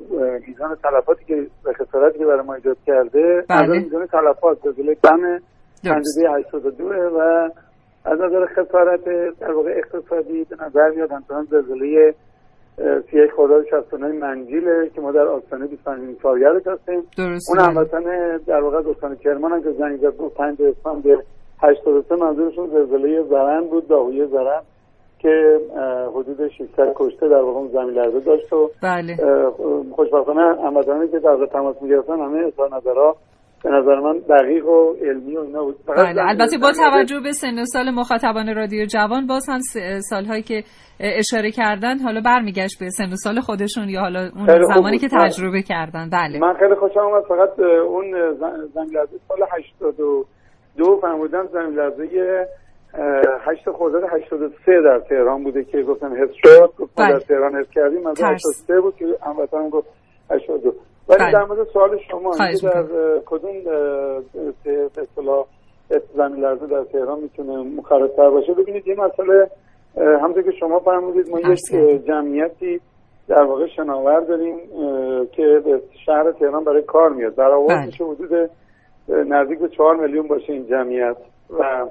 [0.46, 3.62] میزان تلفاتی که و خسارتی که برای ما ایجاد کرده بله.
[3.62, 5.40] از میزان تلفات زلزله بم
[5.84, 5.94] درست.
[5.94, 6.84] پنجره 82
[7.18, 7.50] و
[8.04, 9.04] از نظر خسارت
[9.40, 12.14] در واقع اقتصادی به نظر میاد همچنان زلزله
[13.10, 17.02] سی خرداد 69 منجیله که ما در آستانه 25 سالگردش هستیم
[17.48, 21.04] اون هموطن در واقع از استان کرمان هم که زنگ زد گفت 5 اسفند
[21.62, 24.60] 83 منظورشون زلزله زرن بود داهوی زرن
[25.22, 25.58] که
[26.14, 29.16] حدود 600 کشته در واقع زمین لرزه داشت و بله.
[29.96, 33.16] خوشبختانه هموطنانی که در تماس می‌گرفتن همه اظهار نظرها
[33.64, 35.76] به نظر من دقیق و علمی و اینا بود.
[35.88, 36.22] بله.
[36.28, 39.58] البته با توجه به سن و سال مخاطبان رادیو جوان باز هم
[40.10, 40.62] سالهایی که
[41.00, 44.98] اشاره کردن حالا برمیگشت به سن و سال خودشون یا حالا اون زمانی.
[44.98, 46.10] که تجربه کردن.
[46.12, 46.38] بله.
[46.38, 48.34] من خیلی خوشم آمد فقط اون
[48.74, 52.46] زمین لرزه سال 82 فرمودن زمین لرزه
[52.94, 57.12] 8 خرداد 83 در تهران بوده که گفتن حس شد بله.
[57.12, 58.46] در تهران حس کردیم از ترس.
[58.46, 59.88] 83 بود که هموطنم گفت
[60.30, 60.72] 82
[61.08, 61.32] ولی بله.
[61.32, 62.84] در مورد سوال شما اینکه در
[63.26, 63.64] کدوم
[64.64, 65.46] به اصطلاح
[66.14, 69.50] زمین لرزه در تهران می‌تونه مخربتر باشه ببینید یه مسئله
[69.96, 72.80] اه، همونطور که شما فرمودید ما یک جمعیتی
[73.28, 74.56] در واقع شناور داریم
[75.32, 77.86] که به شهر تهران برای کار میاد برآورد بله.
[77.86, 78.48] میشه حدود اه،
[79.08, 81.16] نزدیک به چهار میلیون باشه این جمعیت
[81.50, 81.86] و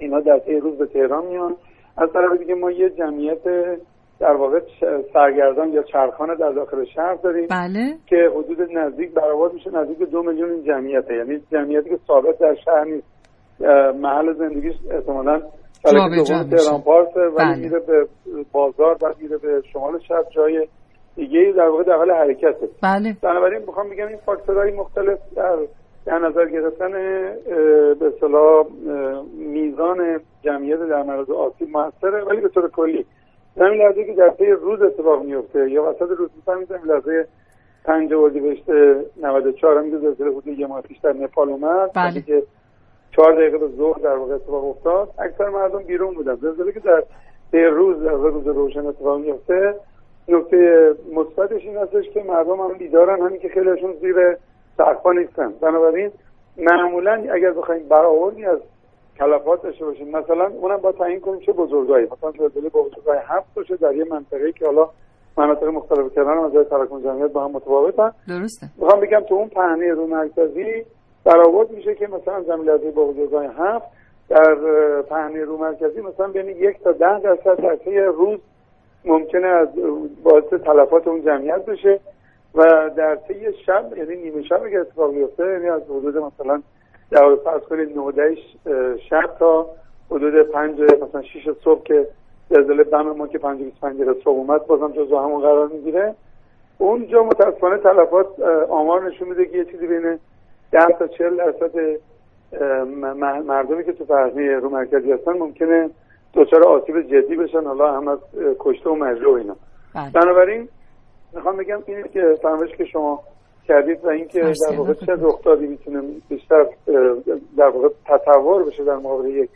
[0.00, 1.56] اینا در طی روز به تهران میان.
[1.96, 3.44] از طرف دیگه ما یه جمعیت
[4.20, 4.60] در واقع
[5.12, 7.94] سرگردان یا چرخانه در داخل شهر داریم بله.
[8.06, 9.70] که حدود نزدیک برآورد میشه.
[9.70, 11.14] نزدیک دو میلیون این جمعیته.
[11.14, 13.06] یعنی جمعیتی که ثابت در شهر نیست.
[14.00, 15.42] محل زندگیش احتمالا.
[15.84, 17.56] تهران پارسه ولی بله.
[17.56, 18.06] میره به
[18.52, 20.22] بازار و میره به شمال شهر.
[20.30, 20.68] جای
[21.16, 22.68] دیگه در واقع در حال حرکته.
[22.82, 23.16] بله.
[23.22, 25.56] بنابراین می‌خوام بگم این فاکتورهای مختلف در
[26.06, 26.92] در نظر گرفتن
[28.00, 28.66] به اصطلاح
[29.34, 33.06] میزان جمعیت در معرض آسیب موثره ولی به طور کلی.
[33.56, 37.26] زمین لرزه که در طی روز اتفاق میفته یا وسط روز مثلا زمین لرزه
[37.84, 38.64] پنج اردیبهشت
[39.22, 41.90] 94 هم که زلزله حدود یه ماه پیش در نپال اومد.
[41.94, 42.20] بله.
[42.20, 42.42] که
[43.16, 46.34] چهار دقیقه به ظهر در واقع اتفاق افتاد اکثر مردم بیرون بودن.
[46.34, 47.02] زلزله که در
[47.52, 49.74] طی روز در روز روشن اتفاق میفته
[50.28, 54.36] نکته مثبتش این هستش که مردم هم بیدارن همین که خیلیشون زیر
[54.80, 55.52] سقفا نیستن.
[55.60, 56.10] بنابراین
[56.56, 58.58] معمولا اگر بخوایم برآوردی از
[59.18, 63.54] تلفات داشته باشیم مثلا اونم با تعیین کنیم چه بزرگایی مثلا زلزله با بزرگای هفت
[63.54, 64.88] باشه در یه منطقه‌ای که حالا
[65.36, 68.12] مناطق مختلف هم از نظر تراکم جمعیت با هم متفاوتن.
[68.28, 68.66] درسته.
[68.78, 70.84] می‌خوام بگم تو اون پهنه رو مرکزی
[71.24, 73.86] برآورد میشه که مثلا زمین با بزرگای هفت
[74.28, 74.54] در
[75.02, 78.38] پهنه رو مرکزی مثلا بین یک تا ده درصد در طی روز
[79.04, 79.68] ممکنه از
[80.22, 82.00] باعث تلفات اون جمعیت بشه.
[82.54, 86.62] و در طی شب یعنی نیمه شب اگر اتفاق بیفته یعنی از حدود مثلا
[87.10, 88.36] در فرض کنید 9
[89.10, 89.66] شب تا
[90.10, 92.06] حدود 5 مثلا 6 صبح که
[92.50, 96.14] زلزله بم ما که 5 25 دقیقه صبح اومد بازم جزو همون قرار می‌گیره.
[96.78, 100.18] اونجا متاسفانه تلفات آمار نشون میده که یه چیزی بین
[100.72, 101.70] 10 تا 40 درصد
[103.46, 105.90] مردمی که تو پهنه رو مرکزی هستن ممکنه
[106.34, 108.18] دچار آسیب جدی بشن حالا هم از
[108.58, 109.56] کشته و مجروح اینا.
[109.94, 110.10] بله.
[110.14, 110.68] بنابراین
[111.34, 113.22] می‌خوام بگم اینه که فرمایش که شما
[113.68, 115.12] کردید و اینکه در واقع چه.
[115.12, 116.66] رخدادی می‌تونه بیشتر
[117.56, 119.50] در واقع تصور بشه در مقابل یک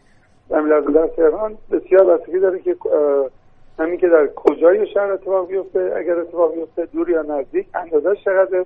[0.49, 2.77] زمین در تهران بسیار بستگی داره که
[3.79, 8.65] همین که در کجای شهر اتفاق بیفته اگر اتفاق بیفته دور یا نزدیک اندازش چقدر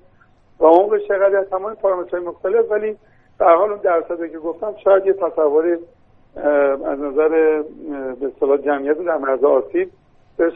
[0.60, 2.96] و عمقش چقدر تمام پارامترهای مختلف ولی
[3.38, 5.72] در حال اون درصدی که گفتم شاید یه تصوری
[6.36, 6.44] اه،
[6.88, 7.28] از نظر
[8.20, 9.90] به اصطلاح جمعیت در مرز آسیب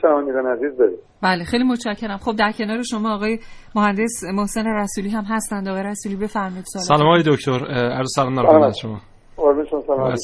[0.03, 2.17] شنوندگان عزیز برید بله خیلی متشکرم.
[2.17, 3.39] خب در کنار شما آقای
[3.75, 5.69] مهندس محسن رسولی هم هستند.
[5.69, 6.65] آقای رسولی بفرمایید.
[6.65, 7.67] سوال سلام آقای دکتر.
[7.75, 9.01] عرض سلام دارم شما.
[9.87, 10.15] سلام.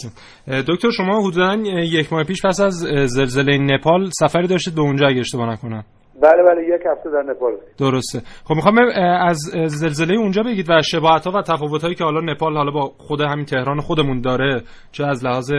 [0.68, 2.74] دکتر شما حدودا یک ماه پیش پس از
[3.06, 5.84] زلزله نپال سفری داشتید به اونجا اگه اشتباه نکنم.
[6.22, 7.52] بله بله یک هفته در نپال.
[7.78, 8.18] درسته.
[8.44, 8.78] خب می‌خوام
[9.20, 12.81] از زلزله اونجا بگید و شباهت ها و تفاوت هایی که حالا نپال حالا با
[12.98, 15.52] خود همین تهران خودمون داره چه از لحاظ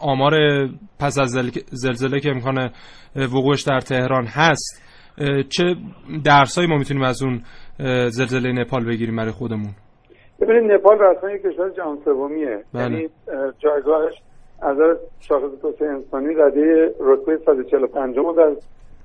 [0.00, 0.32] آمار
[1.00, 2.70] پس از زل- زلزله که امکان
[3.16, 4.82] وقوعش در تهران هست
[5.48, 5.64] چه
[6.24, 7.42] درسایی ما می‌تونیم از اون
[8.08, 9.70] زلزله نپال بگیریم برای خودمون؟
[10.40, 12.64] ببینید نپال رسما یک کشور جهان سومیه.
[12.74, 12.82] بله.
[12.82, 14.14] یعنی اه، جایگاهش
[14.62, 14.76] از
[15.20, 18.56] شاخص توسعه انسانی رده رتبه 145 در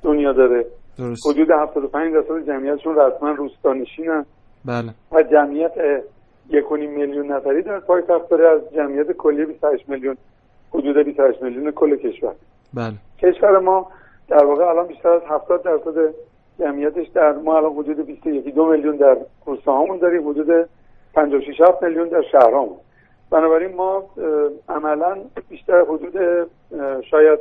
[0.04, 0.66] دنیا داره.
[0.98, 1.28] درست.
[1.28, 4.26] حدود 75 درصد جمعیتشون رسما روستانشینن
[4.66, 4.94] بله.
[5.12, 5.72] و جمعیت
[6.50, 8.48] یک میلیون نفری در پایتخت داره.
[8.50, 10.18] از جمعیت کلی 28 میلیون
[10.74, 12.34] حدود 28 میلیون کل کشور.
[12.74, 12.94] بله.
[13.20, 13.88] کشور ما
[14.28, 16.14] در واقع الان بیشتر از 70 درصد
[16.60, 20.30] جمعیتش در ما الان حدود 21 دو میلیون در روستاهامون داریم.
[20.30, 20.70] حدود
[21.14, 22.78] 56 7 میلیون در شهرهامون
[23.34, 24.04] بنابراین ما
[24.70, 25.18] عملا
[25.50, 26.14] بیشتر حدود
[27.12, 27.40] شاید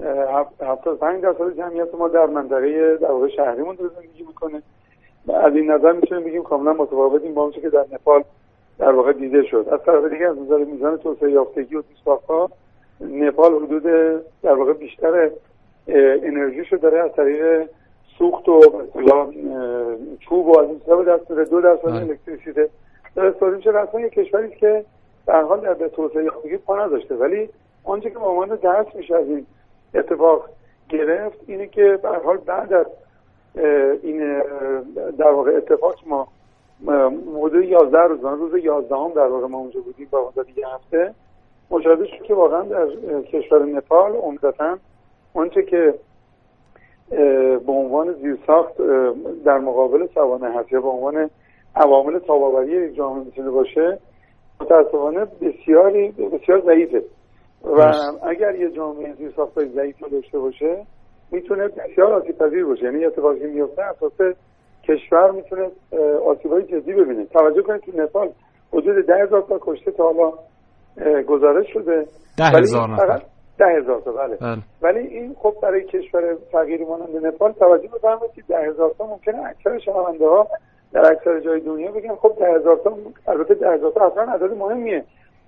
[0.00, 4.62] 75 درصد جمعیت ما در منطقه در واقع شهریمون داره زندگی می‌کنه.
[5.26, 8.24] و از این نظر می‌تونیم بگیم کاملا متفاوتیم با اونچه که در نپال
[8.78, 9.68] در واقع دیده شد.
[9.72, 12.50] از طرف دیگه از نظر میزان توسعه یافتگی و زیست‌ساخت‌ها
[13.00, 13.82] نپال حدود
[14.42, 15.30] در واقع بیشتر
[15.88, 17.68] انرژیشو داره از طریق
[18.18, 18.60] سوخت و
[18.94, 19.26] مثلا
[20.20, 22.00] چوب و از این دست میاره دو درصد بله.
[22.00, 22.68] الکتریسیته
[23.14, 24.84] داره استفاده میشه رسما یه کشوری که
[25.26, 27.14] در حال در توسعه یافتگی پا نداشته.
[27.14, 27.48] ولی
[27.84, 29.46] آنچه که به عنوان درس میشه از این
[29.94, 30.48] اتفاق
[30.88, 32.86] گرفت اینه که به حال بعد از
[34.02, 34.42] این
[35.18, 36.28] در واقع اتفاق ما
[37.42, 41.14] حدود 11 روز روز 11 هم در واقع ما اونجا بودیم با مدت یه هفته
[41.70, 42.86] مشاهده شد که واقعا در
[43.20, 44.78] کشور نپال عمدتا
[45.34, 45.94] آنچه که
[47.66, 48.76] به عنوان زیرساخت
[49.44, 51.30] در مقابل سوانه هست یا به عنوان
[51.76, 53.98] عوامل تاباوری یک جامعه می‌تونه باشه
[54.60, 57.02] متاسفانه بسیاری بسیار ضعیفه.
[57.66, 57.92] و.
[58.22, 60.86] اگر یه جامعه زیرساخت ضعیف رو داشته باشه
[61.32, 64.36] می‌تونه بسیار آسیب پذیر باشه یعنی اتفاقی که میفته اساس
[64.88, 65.70] کشور می‌تونه
[66.26, 68.28] آسیبای جدی ببینه توجه کنید تو نپال
[68.72, 70.32] حدود ده هزار تا کشته تا حالا
[71.22, 72.06] گزارش شده
[72.38, 73.22] ده هزار نفر.
[73.58, 74.62] ده هزار تا بله بله.
[74.82, 79.44] ولی این خب برای کشور فقیری مانند نپال توجه بفرمایید که ده هزار تا ممکنه
[79.44, 80.48] اکثر شنونده ها
[80.92, 82.96] در اکثر جای دنیا بگن خب ده هزار تا
[83.28, 85.04] البته ده هزار تا اصلا عدد مهمیه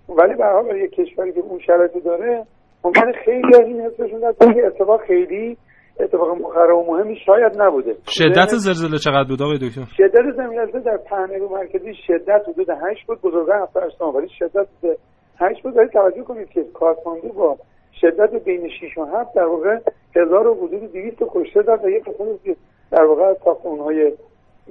[0.09, 2.45] ولی به هر حال یک کشوری که اون شرایط داره
[2.85, 4.21] ممکنه خیلی از این حسشون
[4.55, 5.57] که اتفاق خیلی
[6.01, 7.97] اتفاق مخرب و مهمی شاید نبوده.
[8.09, 13.21] شدت زلزله چقدر بود آقای دکتر؟ شدت زمین در پهنه مرکزی شدت حدود 8 بود
[13.21, 14.97] بزرگتر 7 ولی شدت حدود
[15.41, 15.77] 8 بود.
[15.77, 17.57] ولی توجه کنید که کارماندو با
[18.01, 19.79] شدت بین 6 و 7 در واقع
[20.17, 22.57] هزار و حدود 200 کشته داد و یک قسمت که
[22.91, 24.13] در واقع ساختمان‌های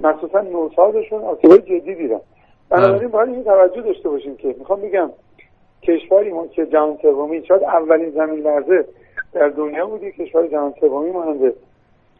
[0.03, 2.19] مخصوصا نوسازشون آسیب جدی دیدن.
[2.69, 5.09] بنابراین باید این توجه داشته باشیم که می‌خوام بگم
[5.87, 8.85] کشوری که جهان سومی شاید اولین زمین لرزه
[9.33, 11.53] در دنیا بودی کشور جهان سومی مانند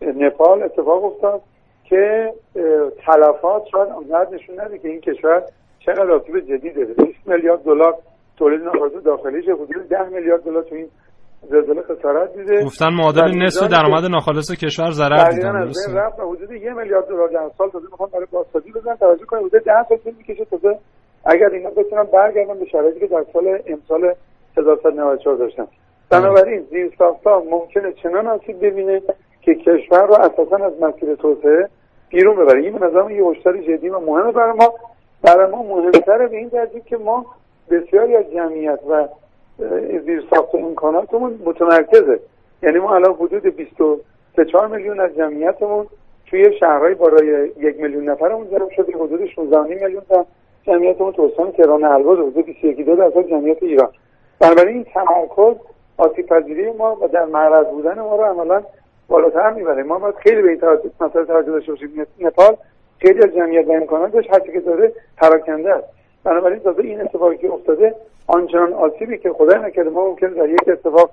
[0.02, 1.42] نپال اتفاق افتاد
[1.90, 2.34] که
[3.06, 5.44] تلفات شاید آنقدر نشون نده که این کشور
[5.80, 7.94] چقدر آسیب جدی داره 20 میلیارد دلار
[8.38, 10.88] تولید ناخالص داخلیش حدود 10 میلیارد دلار تو این
[11.50, 16.74] زلزله خسارت دیده گفتن معادل نصف درآمد ناخالص کشور ضرر دیدن درسته؟ رفت حدود یه
[16.74, 20.14] میلیارد دلار در سال تازه می‌خوام برای بازسازی بزنن توجه کنید حدود 10 سال طول
[20.18, 20.80] می‌کشه تازه
[21.28, 24.14] اگر اینا بتونن برگردن به شرایطی که در سال امسال
[24.58, 25.68] 1194 داشتن.
[26.10, 29.02] بنابراین زیرساختها ممکنه چنان آسیب ببینه
[29.42, 31.70] که کشور رو اساسا از مسیر توسعه
[32.10, 32.62] بیرون ببره.
[32.62, 34.74] این به نظرم یه هشدار جدی و مهمه برای ما.
[35.22, 37.26] برای ما مهمتره به این ترتیب که ما
[37.72, 39.08] بسیاری از جمعیت و
[40.06, 42.20] زیرساخت و امکاناتمون متمرکزه.
[42.64, 45.88] یعنی ما الان حدود 23 4 میلیون از جمعیتمون
[46.30, 50.26] توی شهرهای بالای یک میلیون نفرمون جمع شده حدود 16 میلیون تا
[50.68, 53.90] جمعیتمون تو استان تهران الواز حدود 21 دو درصد جمعیت ایران.
[54.40, 55.56] بنابراین این تمرکز
[55.98, 58.64] آسیب پذیری ما و در معرض بودن ما رو عملا
[59.08, 59.84] بالاتر می‌بره.
[59.84, 60.62] ما باید خیلی به این
[61.02, 62.08] مسئله توجه داشته باشیم.
[62.20, 62.58] نپال
[63.00, 65.88] خیلی از جمعیت و امکاناتش هرچی که داره پراکنده است.
[66.24, 67.96] بنابراین تازه این اتفاقی که افتاده
[68.28, 71.10] آنچنان آسیبی که خدای نکرده ما ممکن در یک اتفاق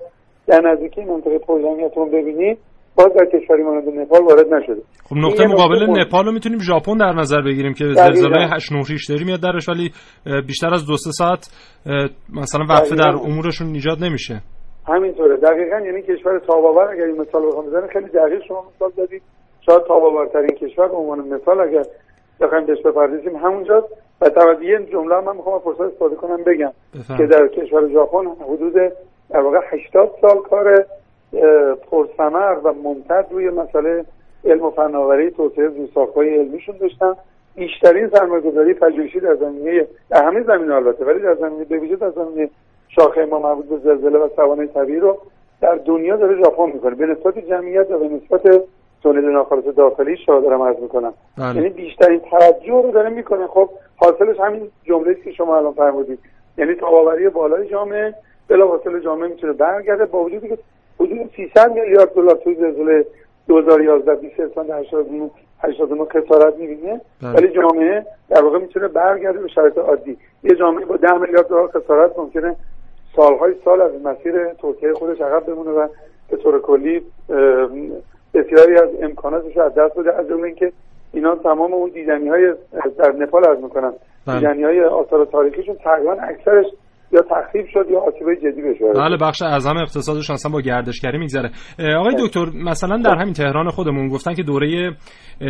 [0.46, 2.56] در نزدیکی منطقه پرجمعیتمون ببینیم.
[2.96, 4.82] باز در کشوری مانند نپال وارد نشده.
[5.08, 7.84] خب نقطه مقابل نقطه نپال رو می‌تونیم ژاپن در نظر بگیریم که.
[7.84, 9.90] زلزله 8 9 ریشتری میاد درش ولی
[10.46, 11.42] بیشتر از دو سه ساعت
[12.34, 13.14] مثلا وقفه در.
[13.24, 14.40] امورشون ایجاد نمیشه.
[14.88, 15.36] همینطوره.
[15.36, 19.22] دقیقا یعنی کشور تاباور اگر این مثال بخوام بزنم خیلی دقیق شما مثال زدید.
[19.66, 21.82] شاید تاباورترین کشور به عنوان مثال اگر
[22.40, 23.88] بخوایم بهش بپردازیم همونجاست.
[24.20, 27.18] و توجه یه جمله من می‌خوام فرصت استفاده کنم بگم بفهم.
[27.18, 28.74] که در کشور ژاپن حدود
[29.30, 30.86] در واقع 80 سال کار
[31.90, 34.04] پرثمر و ممتد روی مسئله
[34.44, 37.14] علم و فناوری توسعه زیرساخت‌های علمیشون داشتن.
[37.56, 42.10] بیشترین سرمایه‌گذاری پژوهشی در زمینه در همه زمینه البته ولی در زمینه به ویژه در
[42.10, 42.50] زمینه
[42.88, 45.18] شاخه ما مربوط به زلزله و سوانح طبیعی رو
[45.60, 46.94] در دنیا داره ژاپن می‌کنه.
[46.94, 48.62] به نسبت جمعیت و به نسبت
[49.02, 51.14] تولید ناخالص داخلی شاه دارم عرض می‌کنم.
[51.38, 51.56] بله.
[51.56, 53.46] یعنی بیشترین توجه رو داره می‌کنه.
[53.46, 56.18] خب حاصلش همین جمله که شما الان فرمودید.
[56.58, 58.14] یعنی تاباوری بالای جامعه
[58.48, 60.04] بلافاصله جامعه می‌تونه برگرده.
[60.04, 60.58] با وجودی که
[61.00, 63.06] حدود 300 میلیارد دلار توی زلزله
[63.48, 65.30] 2011 20 اسفند 89
[65.62, 67.32] 89 خسارت می‌بینه بله.
[67.32, 71.68] ولی جامعه در واقع می‌تونه برگرده به شرایط عادی یه جامعه با 10 میلیارد دلار
[71.68, 72.56] خسارت ممکنه
[73.16, 75.88] سالهای سال از مسیر توسعه خودش عقب بمونه و
[76.30, 77.02] به طور کلی
[78.34, 80.72] بسیاری از امکاناتش از دست بده از جمله اینکه
[81.12, 82.54] اینا تمام اون دیدنی های
[82.98, 83.92] در نپال از می‌کنن
[84.26, 84.38] بله.
[84.38, 86.66] دیدنی های آثار تاریخیشون تقریبا اکثرش
[87.14, 91.18] یا تخریب شد یا آسیبای جدی بهش وارد بله بخش اعظم اقتصادشون اصلا با گردشگری
[91.18, 91.50] میگذره.
[91.98, 94.90] آقای دکتر مثلا در همین تهران خودمون گفتن که دوره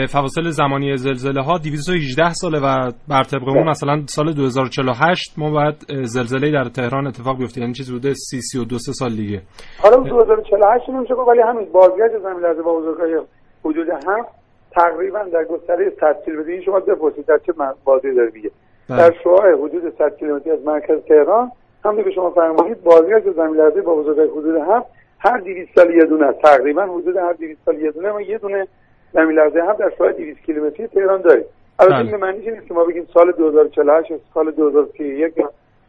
[0.09, 3.71] فواصل زمانی زلزله ها 218 ساله و بر طبق اون بله.
[3.71, 7.61] مثلا سال 2048 ما باید زلزله در تهران اتفاق بیفته.
[7.61, 9.43] یعنی چیزی بوده 30 32 سه سال دیگه.
[9.83, 13.21] حالا 2048 نمیشه ولی همین بازگشت زمین لرزه با بزرگای
[13.65, 14.25] حدود هم
[14.77, 17.53] تقریبا در گستره 100 کیلومتری این شما بپرسید در چه
[17.85, 18.51] بازی داره میگه.
[18.51, 18.64] بله.
[18.89, 21.53] در شعاع حدود 100 کیلومتری از مرکز تهران
[21.85, 24.85] هم که شما فرمودید بازگشت زمین لرزه با بزرگای حدود هم
[25.19, 28.67] هر 200 سال یه دونه تقریبا حدود هر 200 سال یه دونه ما یه دونه
[29.13, 31.45] زمین لرزه هم در ساحل 200 کیلومتری تهران داریم.
[31.79, 32.03] البته بله.
[32.03, 35.35] این به معنی نیست که ما بگیم سال 2048 یا سال 2031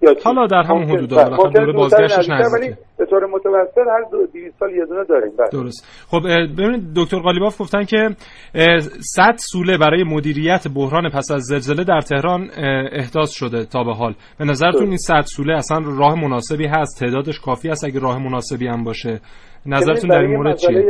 [0.05, 0.15] یا.
[0.23, 2.77] حالا در همون حدود بالاخره دوره بازگشتش نزدیکه.
[2.97, 5.31] به طور متوسط هر دو- 200 سال یه دونه داریم.
[5.37, 5.47] بله.
[5.51, 6.05] درست.
[6.11, 6.19] خب
[6.57, 8.09] ببینید دکتر قالیباف گفتن که
[8.55, 12.49] اه، 100 سوله برای مدیریت بحران پس از زلزله در تهران
[12.91, 14.13] احداث شده تا به حال.
[14.39, 18.67] به نظرتون این 100 سوله اصلا راه مناسبی هست؟ تعدادش کافی است اگه راه مناسبی
[18.67, 19.19] هم باشه؟
[19.65, 20.83] نظرتون در این مورد چیه؟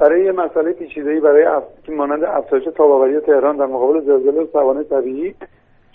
[0.00, 1.62] برای یه مسئله پیچیده‌ای برای اف...
[1.96, 5.34] مانند افزایش تاباوری تهران در مقابل زلزله و سوانح طبیعی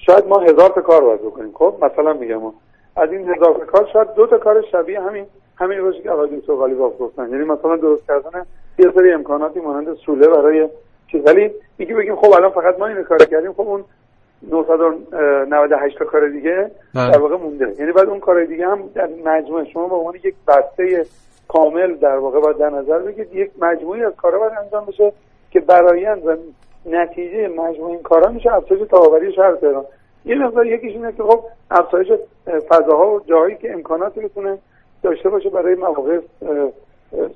[0.05, 1.51] شاید ما هزار تا کار باید بکنیم.
[1.53, 2.53] خب مثلا میگم ما.
[2.95, 5.25] از این هزار تا کار شاید دو تا کار شبیه همین
[5.57, 7.29] همین باشه که آقای دکتر غالیباف گفتن.
[7.29, 8.45] یعنی مثلا درست کردن
[8.79, 10.69] یه سری امکاناتی مانند سوله برای
[11.11, 11.21] چیز.
[11.25, 13.83] ولی میگی بگیم خب الان فقط ما اینو کار کردیم خب اون
[14.51, 17.11] 998 تا کار دیگه بله.
[17.11, 17.75] در واقع مونده.
[17.79, 21.05] یعنی بعد اون کار دیگه هم در مجموعه شما به عنوان یک بسته
[21.47, 23.35] کامل در واقع باید در نظر بگیرید.
[23.35, 25.11] یک مجموعی از کارا باید انجام بشه
[25.51, 26.35] که برایند و
[26.85, 29.85] نتیجه مجموعه این کارا میشه افزایش تاباوری شهر تهران.
[30.25, 31.39] یه مقدار یکیش اینه که خب
[31.71, 34.57] افزایش اه، فضاها و جاهایی که امکاناتی بتونه
[35.03, 36.19] داشته باشه برای مواقع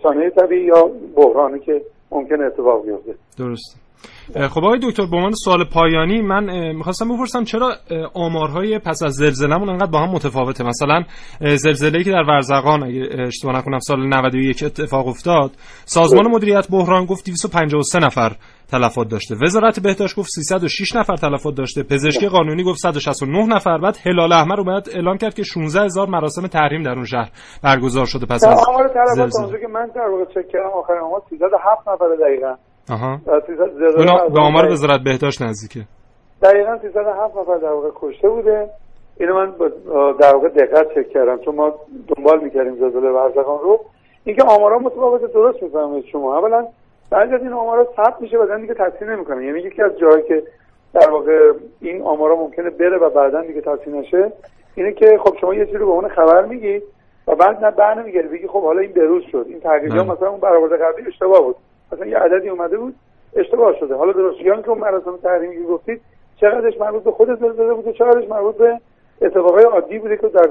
[0.04, 1.82] صحنه طبیعی یا بحرانی که
[2.12, 3.16] ممکن اتفاق بیفته.
[3.40, 3.87] درست اه،
[4.34, 7.76] خب آقای دکتر به عنوان سوال پایانی من می‌خواستم بپرسم چرا
[8.14, 11.04] آمارهای پس از زلزلهمون انقدر با هم متفاوته؟ مثلا
[11.42, 15.52] زلزله‌ای که در ورزقان اگه اه، اشتباه نکنم سال 91 اتفاق افتاد
[15.86, 18.32] سازمان مدیریت بحران گفت 253 نفر
[18.72, 19.36] تلفات داشته.
[19.42, 21.84] وزارت بهداشت گفت 306 نفر تلفات داشته.
[21.84, 23.78] پزشکی قانونی گفت 169 نفر.
[23.78, 27.30] بعد هلال احمر اومد اعلام کرد که 16 هزار مراسم تحریم در اون شهر
[27.64, 31.88] برگزار شده پس از آمار تلفات که من در واقع چک کردم آخرین آمار 307
[31.88, 32.56] نفر دقیقا.
[32.92, 33.20] آها.
[33.28, 35.88] و 300 زلزله اونا از به آمار اون وزارت بهداشت نزدیکه.
[36.44, 38.70] دقیقا 307 نفر در واقع کشته بوده.
[39.20, 39.54] اینو من
[40.20, 41.74] در واقع دقت چک کردم چون ما
[42.16, 43.80] دنبال می‌کردیم زلزله ورزقان رو.
[44.24, 46.38] اینکه آمارا متفاوت درست می‌فهمید شما.
[46.38, 46.66] اولا
[47.12, 50.44] بعضی از این آمارا ثبت میشه بعدن دیگه تصحیح نمی‌کنه یعنی یکی از جاهایی که
[50.94, 54.32] در واقع این آمارا ممکنه بره و بعدا دیگه تصحیح نشه
[54.76, 56.82] اینه که خب شما یه چیزی رو به عنوان خبر میگی
[57.28, 58.28] و بعد نه بر نمیگردی.
[58.28, 59.46] بگی خب حالا این بروز شد.
[59.50, 60.08] این تغییرات.
[60.08, 61.56] مثلا اون برآورد قبلی اشتباه بود.
[61.92, 62.96] مثلا یه عددی اومده بود
[63.36, 63.96] اشتباه شده.
[63.96, 66.02] حالا درست یا اینکه اون مراسم تحریمی که گفتید
[66.42, 68.80] چقدرش مربوط به خود زلزله بوده چقدرش مربوط به
[69.22, 70.50] اتفاقای عادی بوده که در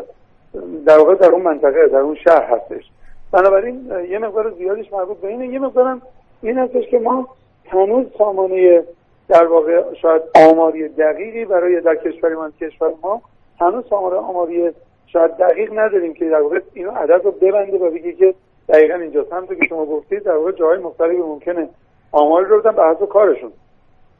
[0.86, 2.90] در واقع در اون منطقه در اون شهر هستش.
[3.32, 5.46] بنابراین یه مقدار زیادش مربوط به اینه.
[5.46, 6.02] یه مقدارم
[6.42, 7.28] این هستش که ما
[7.68, 8.82] هنوز سامانه
[9.28, 13.22] در واقع شاید آماری دقیقی برای در کشور من کشور ما
[13.60, 14.70] هنوز سامانه آماری
[15.06, 18.34] شاید دقیق نداریم که در واقع اینو عدد رو ببنده و بگه که
[18.68, 21.68] دقیقا اینجاست همونطور که شما گفتید در واقع جاهای مختلفی ممکنه
[22.12, 23.52] آماری رو بدن به حسب کارشون.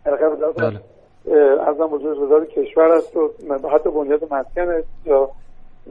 [0.04, 0.80] بالاخره.
[1.28, 5.30] اه، ارزم بزرگ وزارت کشور است و حتی بنیاد مسکن است یا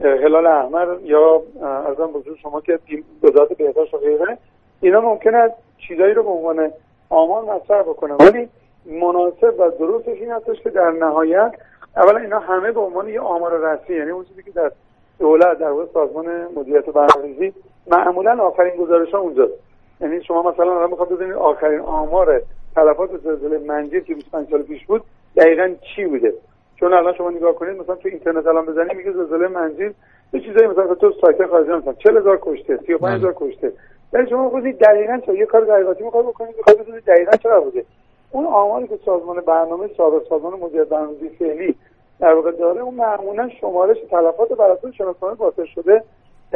[0.02, 4.38] هلال احمر یا اه، ارزم بزرگ شما که تیم- وزارت بهداشت و غیره
[4.80, 5.50] اینا ممکنه از
[5.88, 6.70] چیزایی رو به عنوان
[7.10, 8.16] آمار مطرح بکنن.
[8.20, 8.48] ولی
[8.86, 11.52] مناسب و درستش این هستش که در نهایت
[11.96, 14.72] اولا اینا همه به عنوان یه آمار رسمی یعنی اون چیزی که در
[15.18, 16.26] دولت در واقع سازمان
[16.56, 17.54] مدیریت برنامه‌ریزی
[17.86, 19.52] معمولا آخرین گزارش ها اونجاست
[20.00, 22.42] یعنی شما مثلا الان می‌خواد بدونید آخرین آمار
[22.74, 25.02] تلفات زلزله منجیر که 25 سال پیش بود
[25.36, 26.34] دقیقا چی بوده؟
[26.76, 29.94] چون الان شما نگاه کنید مثلا تو اینترنت الان بزنید میگه زلزله منجیر
[30.32, 33.72] یه چیزایی مثلا تو سایت خارجی مثلا 40000 کشته 35000 کشته.
[34.12, 37.84] ولی شما خودید دقیقا چه یه کار دقیقاتی می‌خواد بکنید می‌خواد بدونید دقیقا چقدر بوده.
[38.30, 41.76] اون آماری که سازمان برنامه سابق سازمان مدیریت برنامه‌ریزی فعلی
[42.20, 45.36] در واقع داره اون معمولا شمارش تلفات بر اساس شناسنامه
[45.74, 46.02] شده.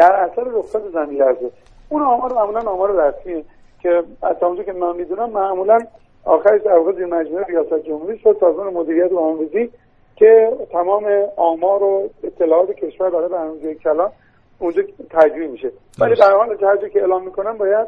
[0.01, 1.51] در اثر رخصت زمین لرزه
[1.88, 3.44] اون آمار معمولا آمار رسمیه
[3.82, 4.36] که از
[4.66, 5.78] که من می‌دونم معمولا
[6.24, 9.70] آخرش در واقع مجموعه ریاست جمهوری شد سازمان مدیریت برنامه‌ریزی
[10.16, 11.05] که تمام
[11.36, 14.11] آمار و اطلاعات کشور برای برنامه‌ریزی کلان
[14.59, 16.14] اونجا تجویه میشه ولی.
[16.14, 17.86] در حال هر که اعلام می‌کنن باید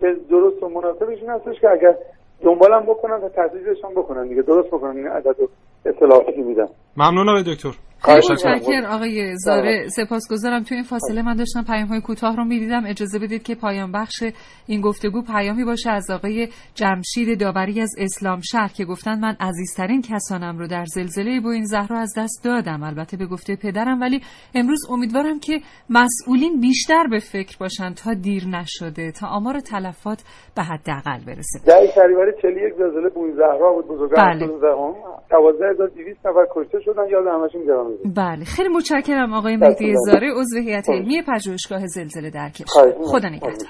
[0.00, 1.94] به درست و مناسبش این هستش که اگر
[2.42, 5.48] دنبالم بکنن و تدریجش هم بکنن دیگه درست بکنن این عدد و
[5.84, 7.91] اطلاعاتی میدن ممنون آقای دکتر می‌کنم.
[8.08, 10.62] متشکر آقای زاره سپاسگزارم.
[10.62, 12.82] تو این فاصله من داشتم پیام های کوتاه رو می‌دیدم.
[12.86, 14.24] اجازه بدید که پایان بخش
[14.66, 20.02] این گفتگو پیامی باشه از آقای جمشید داوری از اسلام شهر که گفتن من عزیزترین
[20.02, 22.82] کسانم رو در زلزله بوین زهرا از دست دادم.
[22.82, 24.20] البته به گفته پدرم ولی
[24.54, 30.22] امروز امیدوارم که مسئولین بیشتر به فکر باشن تا دیر نشده تا آمار تلفات
[30.56, 31.58] به حداقل برسه.
[31.66, 33.88] در شهریور 41 زلزله بوین زهرا بود.
[33.88, 34.46] بزرگان بله.
[34.46, 37.08] 12200 نفر کشته شدن.
[37.08, 37.91] یاد همشون گرامی.
[38.04, 42.94] بله خیلی متشکرم آقای مهدی زاره عضو هیئت علمی پژوهشگاه زلزله در کشور.
[43.04, 43.68] خدا نگهدار.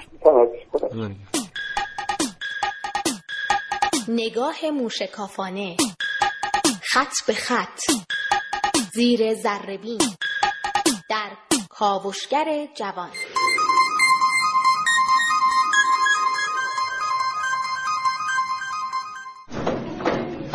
[4.07, 5.75] نگاه موشکافانه.
[6.91, 7.79] خط به خط.
[8.93, 10.01] زیر ذربین
[11.09, 11.29] در
[11.69, 13.09] کاوشگر جوان.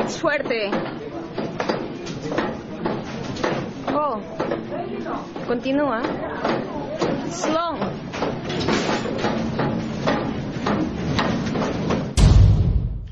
[0.08, 0.97] Suerte.
[4.00, 4.20] Oh.
[5.48, 6.00] Continúa.
[7.40, 7.74] Slow.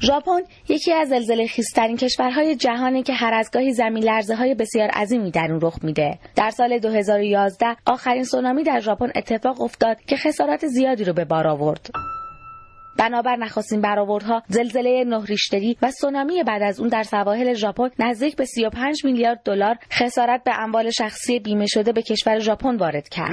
[0.00, 4.88] ژاپن یکی از زلزله خیزترین کشورهای جهانه که هر از گاهی زمین لرزه های بسیار
[4.88, 6.18] عظیمی در اون رخ میده.
[6.36, 11.46] در سال 2011 آخرین سونامی در ژاپن اتفاق افتاد که خسارات زیادی رو به بار
[11.46, 11.90] آورد.
[12.98, 18.36] بنابر نخستین برآوردها زلزله نه ریشتری و سونامی بعد از اون در سواحل ژاپن نزدیک
[18.36, 23.30] به 35 میلیارد دلار خسارت به اموال شخصی بیمه شده به کشور ژاپن وارد کرد.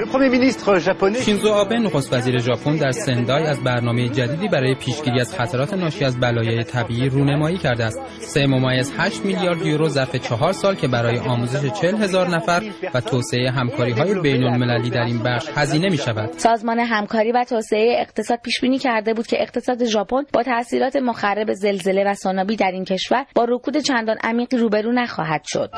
[1.24, 6.04] شینزو آبه نخست وزیر ژاپن در سندای از برنامه جدیدی برای پیشگیری از خطرات ناشی
[6.04, 7.98] از بلایای طبیعی رونمایی کرده است.
[8.34, 12.62] 3.8 میلیارد یورو ظرف چهار سال که برای آموزش 40 هزار نفر
[12.94, 16.30] و توسعه همکاری های بین المللی در این بخش هزینه می شود.
[16.36, 21.52] سازمان همکاری و توسعه اقتصاد پیش بینی کرده بود که اقتصاد ژاپن با تاثیرات مخرب
[21.52, 25.70] زلزله و سونامی در این کشور با رکود چندان عمیقی روبرو نخواهد شد.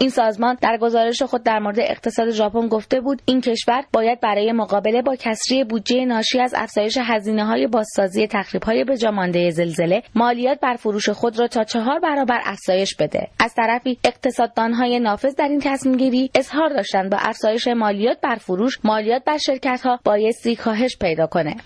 [0.00, 4.52] این سازمان در گزارش خود در مورد اقتصاد ژاپن گفته بود این کشور باید برای
[4.52, 10.02] مقابله با کسری بودجه ناشی از افزایش هزینه های بازسازی تخریب های به مانده زلزله
[10.14, 13.28] مالیات بر فروش خود را تا چهار برابر افزایش بده.
[13.40, 18.36] از طرفی اقتصاددان های نافذ در این تصمیم گیری اظهار داشتند با افزایش مالیات بر
[18.36, 21.56] فروش مالیات بر شرکت ها بایستی کاهش پیدا کنه.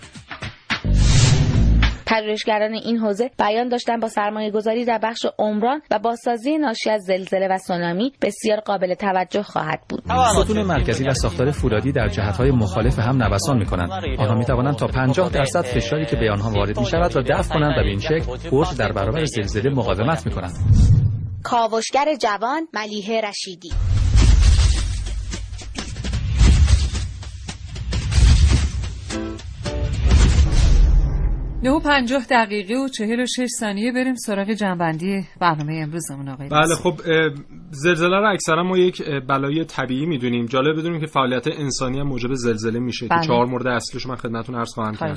[2.13, 7.03] پژوهشگران این حوزه بیان داشتن با سرمایه گذاری در بخش عمران و بازسازی ناشی از
[7.03, 10.03] زلزله و سونامی بسیار قابل توجه خواهد بود.
[10.43, 13.91] ستون مرکزی و ساختار فولادی در جهت‌های مخالف هم نوسان می‌کنند.
[14.19, 17.83] آنها می‌توانند تا 50 درصد فشاری که به آنها وارد می‌شود را دفع کنند و
[17.83, 20.55] به این شکل برج در برابر زلزله مقاومت می‌کنند.
[21.45, 23.71] کاوشگر جوان ملیحه رشیدی
[31.65, 36.49] نه و پنجاه دقیقه و چهل و شش ثانیه بریم سراغ جنبندی برنامه امروزمون آقای
[36.49, 37.01] بله خب
[37.71, 40.47] زلزله رو اکثرا ما یک بلای طبیعی می‌دونیم.
[40.47, 43.09] جالب بدونیم که فعالیت انسانی هم موجب زلزله میشه.
[43.09, 43.21] بله.
[43.21, 45.17] که چهار مورد اصلیش من خدمتتون عرض خواهم کرد.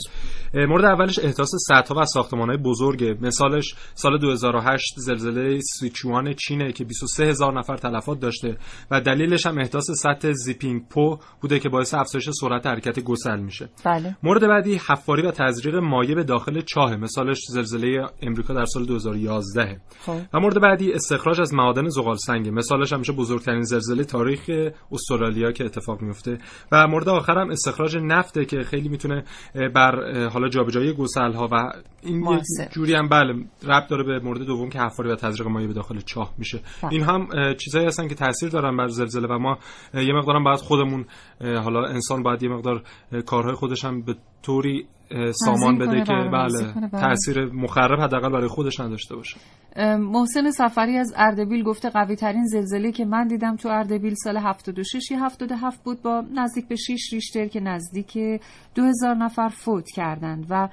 [0.54, 3.18] مورد اولش احداث سدها و ساختمان‌های بزرگه.
[3.22, 8.58] مثالش سال 2008 زلزله سیچوان چینه که 23 هزار نفر تلفات داشته
[8.92, 13.70] و دلیلش هم احداث سطح زیپینگ پو بوده که باعث افزایش سرعت حرکت گسل میشه.
[13.86, 14.16] بله.
[14.24, 19.80] مورد بعدی حفاری و تزریق مایع به داخل چاه مثالش زلزله امریکا در سال 2011
[20.06, 20.18] خب.
[20.34, 24.50] و مورد بعدی استخراج از معادن زغال سنگ مثالش همیشه بزرگترین زلزله تاریخ
[24.92, 26.38] استرالیا که اتفاق میفته.
[26.72, 29.24] و مورد آخر هم استخراج نفته که خیلی می‌تونه
[29.76, 31.72] بر حالا جابجایی گسل ها و
[32.04, 33.34] این جوری هم بله
[33.64, 36.60] ربط داره به مورد دوم که حفاری و تزریق مایع به داخل چاه میشه.
[36.84, 36.94] بله.
[36.94, 37.28] این هم
[37.58, 39.58] چیزایی هستن که تاثیر دارن بر زلزله و ما
[39.94, 41.06] یه مقدارم باید خودمون
[41.42, 42.84] حالا انسان باید یه مقدار
[43.26, 44.16] کارهای خودش هم به
[44.46, 44.88] طوری
[45.32, 47.02] سامان بده که بله, بله.
[47.02, 49.38] تاثیر مخرب حداقل برای خودش نداشته باشه
[49.98, 55.12] محسن سفری از اردبیل گفته قوی ترین زلزله که من دیدم تو اردبیل سال 76
[55.12, 58.18] یا 77 بود با نزدیک به 6 ریشتر که نزدیک
[58.76, 60.70] 2000 نفر فوت کردند و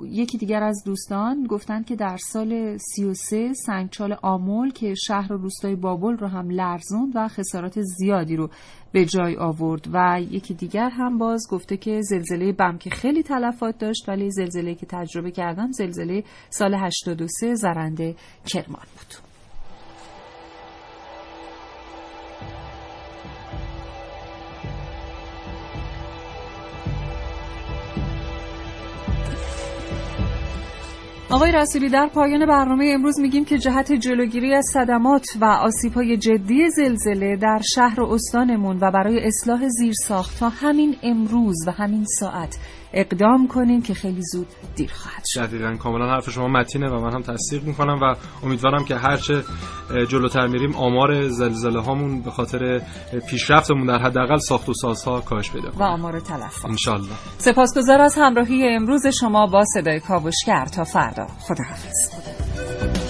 [0.00, 5.76] یکی دیگر از دوستان گفتند که در سال 33 سنگچال آمول که شهر و روستای
[5.76, 8.50] بابل رو هم لرزوند و خسارات زیادی رو
[8.92, 13.78] به جای آورد و یکی دیگر هم باز گفته که زلزله بم که خیلی تلفات
[13.78, 18.16] داشت ولی زلزله که تجربه کردم زلزله سال 83 زرنده
[18.46, 19.29] کرمان بود.
[31.32, 36.70] آقای رسولی در پایان برنامه امروز میگیم که جهت جلوگیری از صدمات و آسیب‌های جدی
[36.70, 42.58] زلزله در شهر و استانمون و برای اصلاح زیرساخت تا همین امروز و همین ساعت
[42.92, 45.40] اقدام کنیم که خیلی زود دیر خواهد شد.
[45.40, 48.14] دقیقا کاملا حرف شما متینه و من هم تصدیق می‌کنم و
[48.46, 49.42] امیدوارم که هرچه
[50.08, 52.82] جلوتر میریم آمار زلزله هامون به خاطر
[53.28, 56.76] پیشرفتمون در حداقل ساخت و سازها کاهش پیدا و آمار تلف ان
[57.38, 61.26] سپاسگزار از همراهی امروز شما با صدای کاوشگر تا فردا.
[61.26, 63.09] خداحافظ.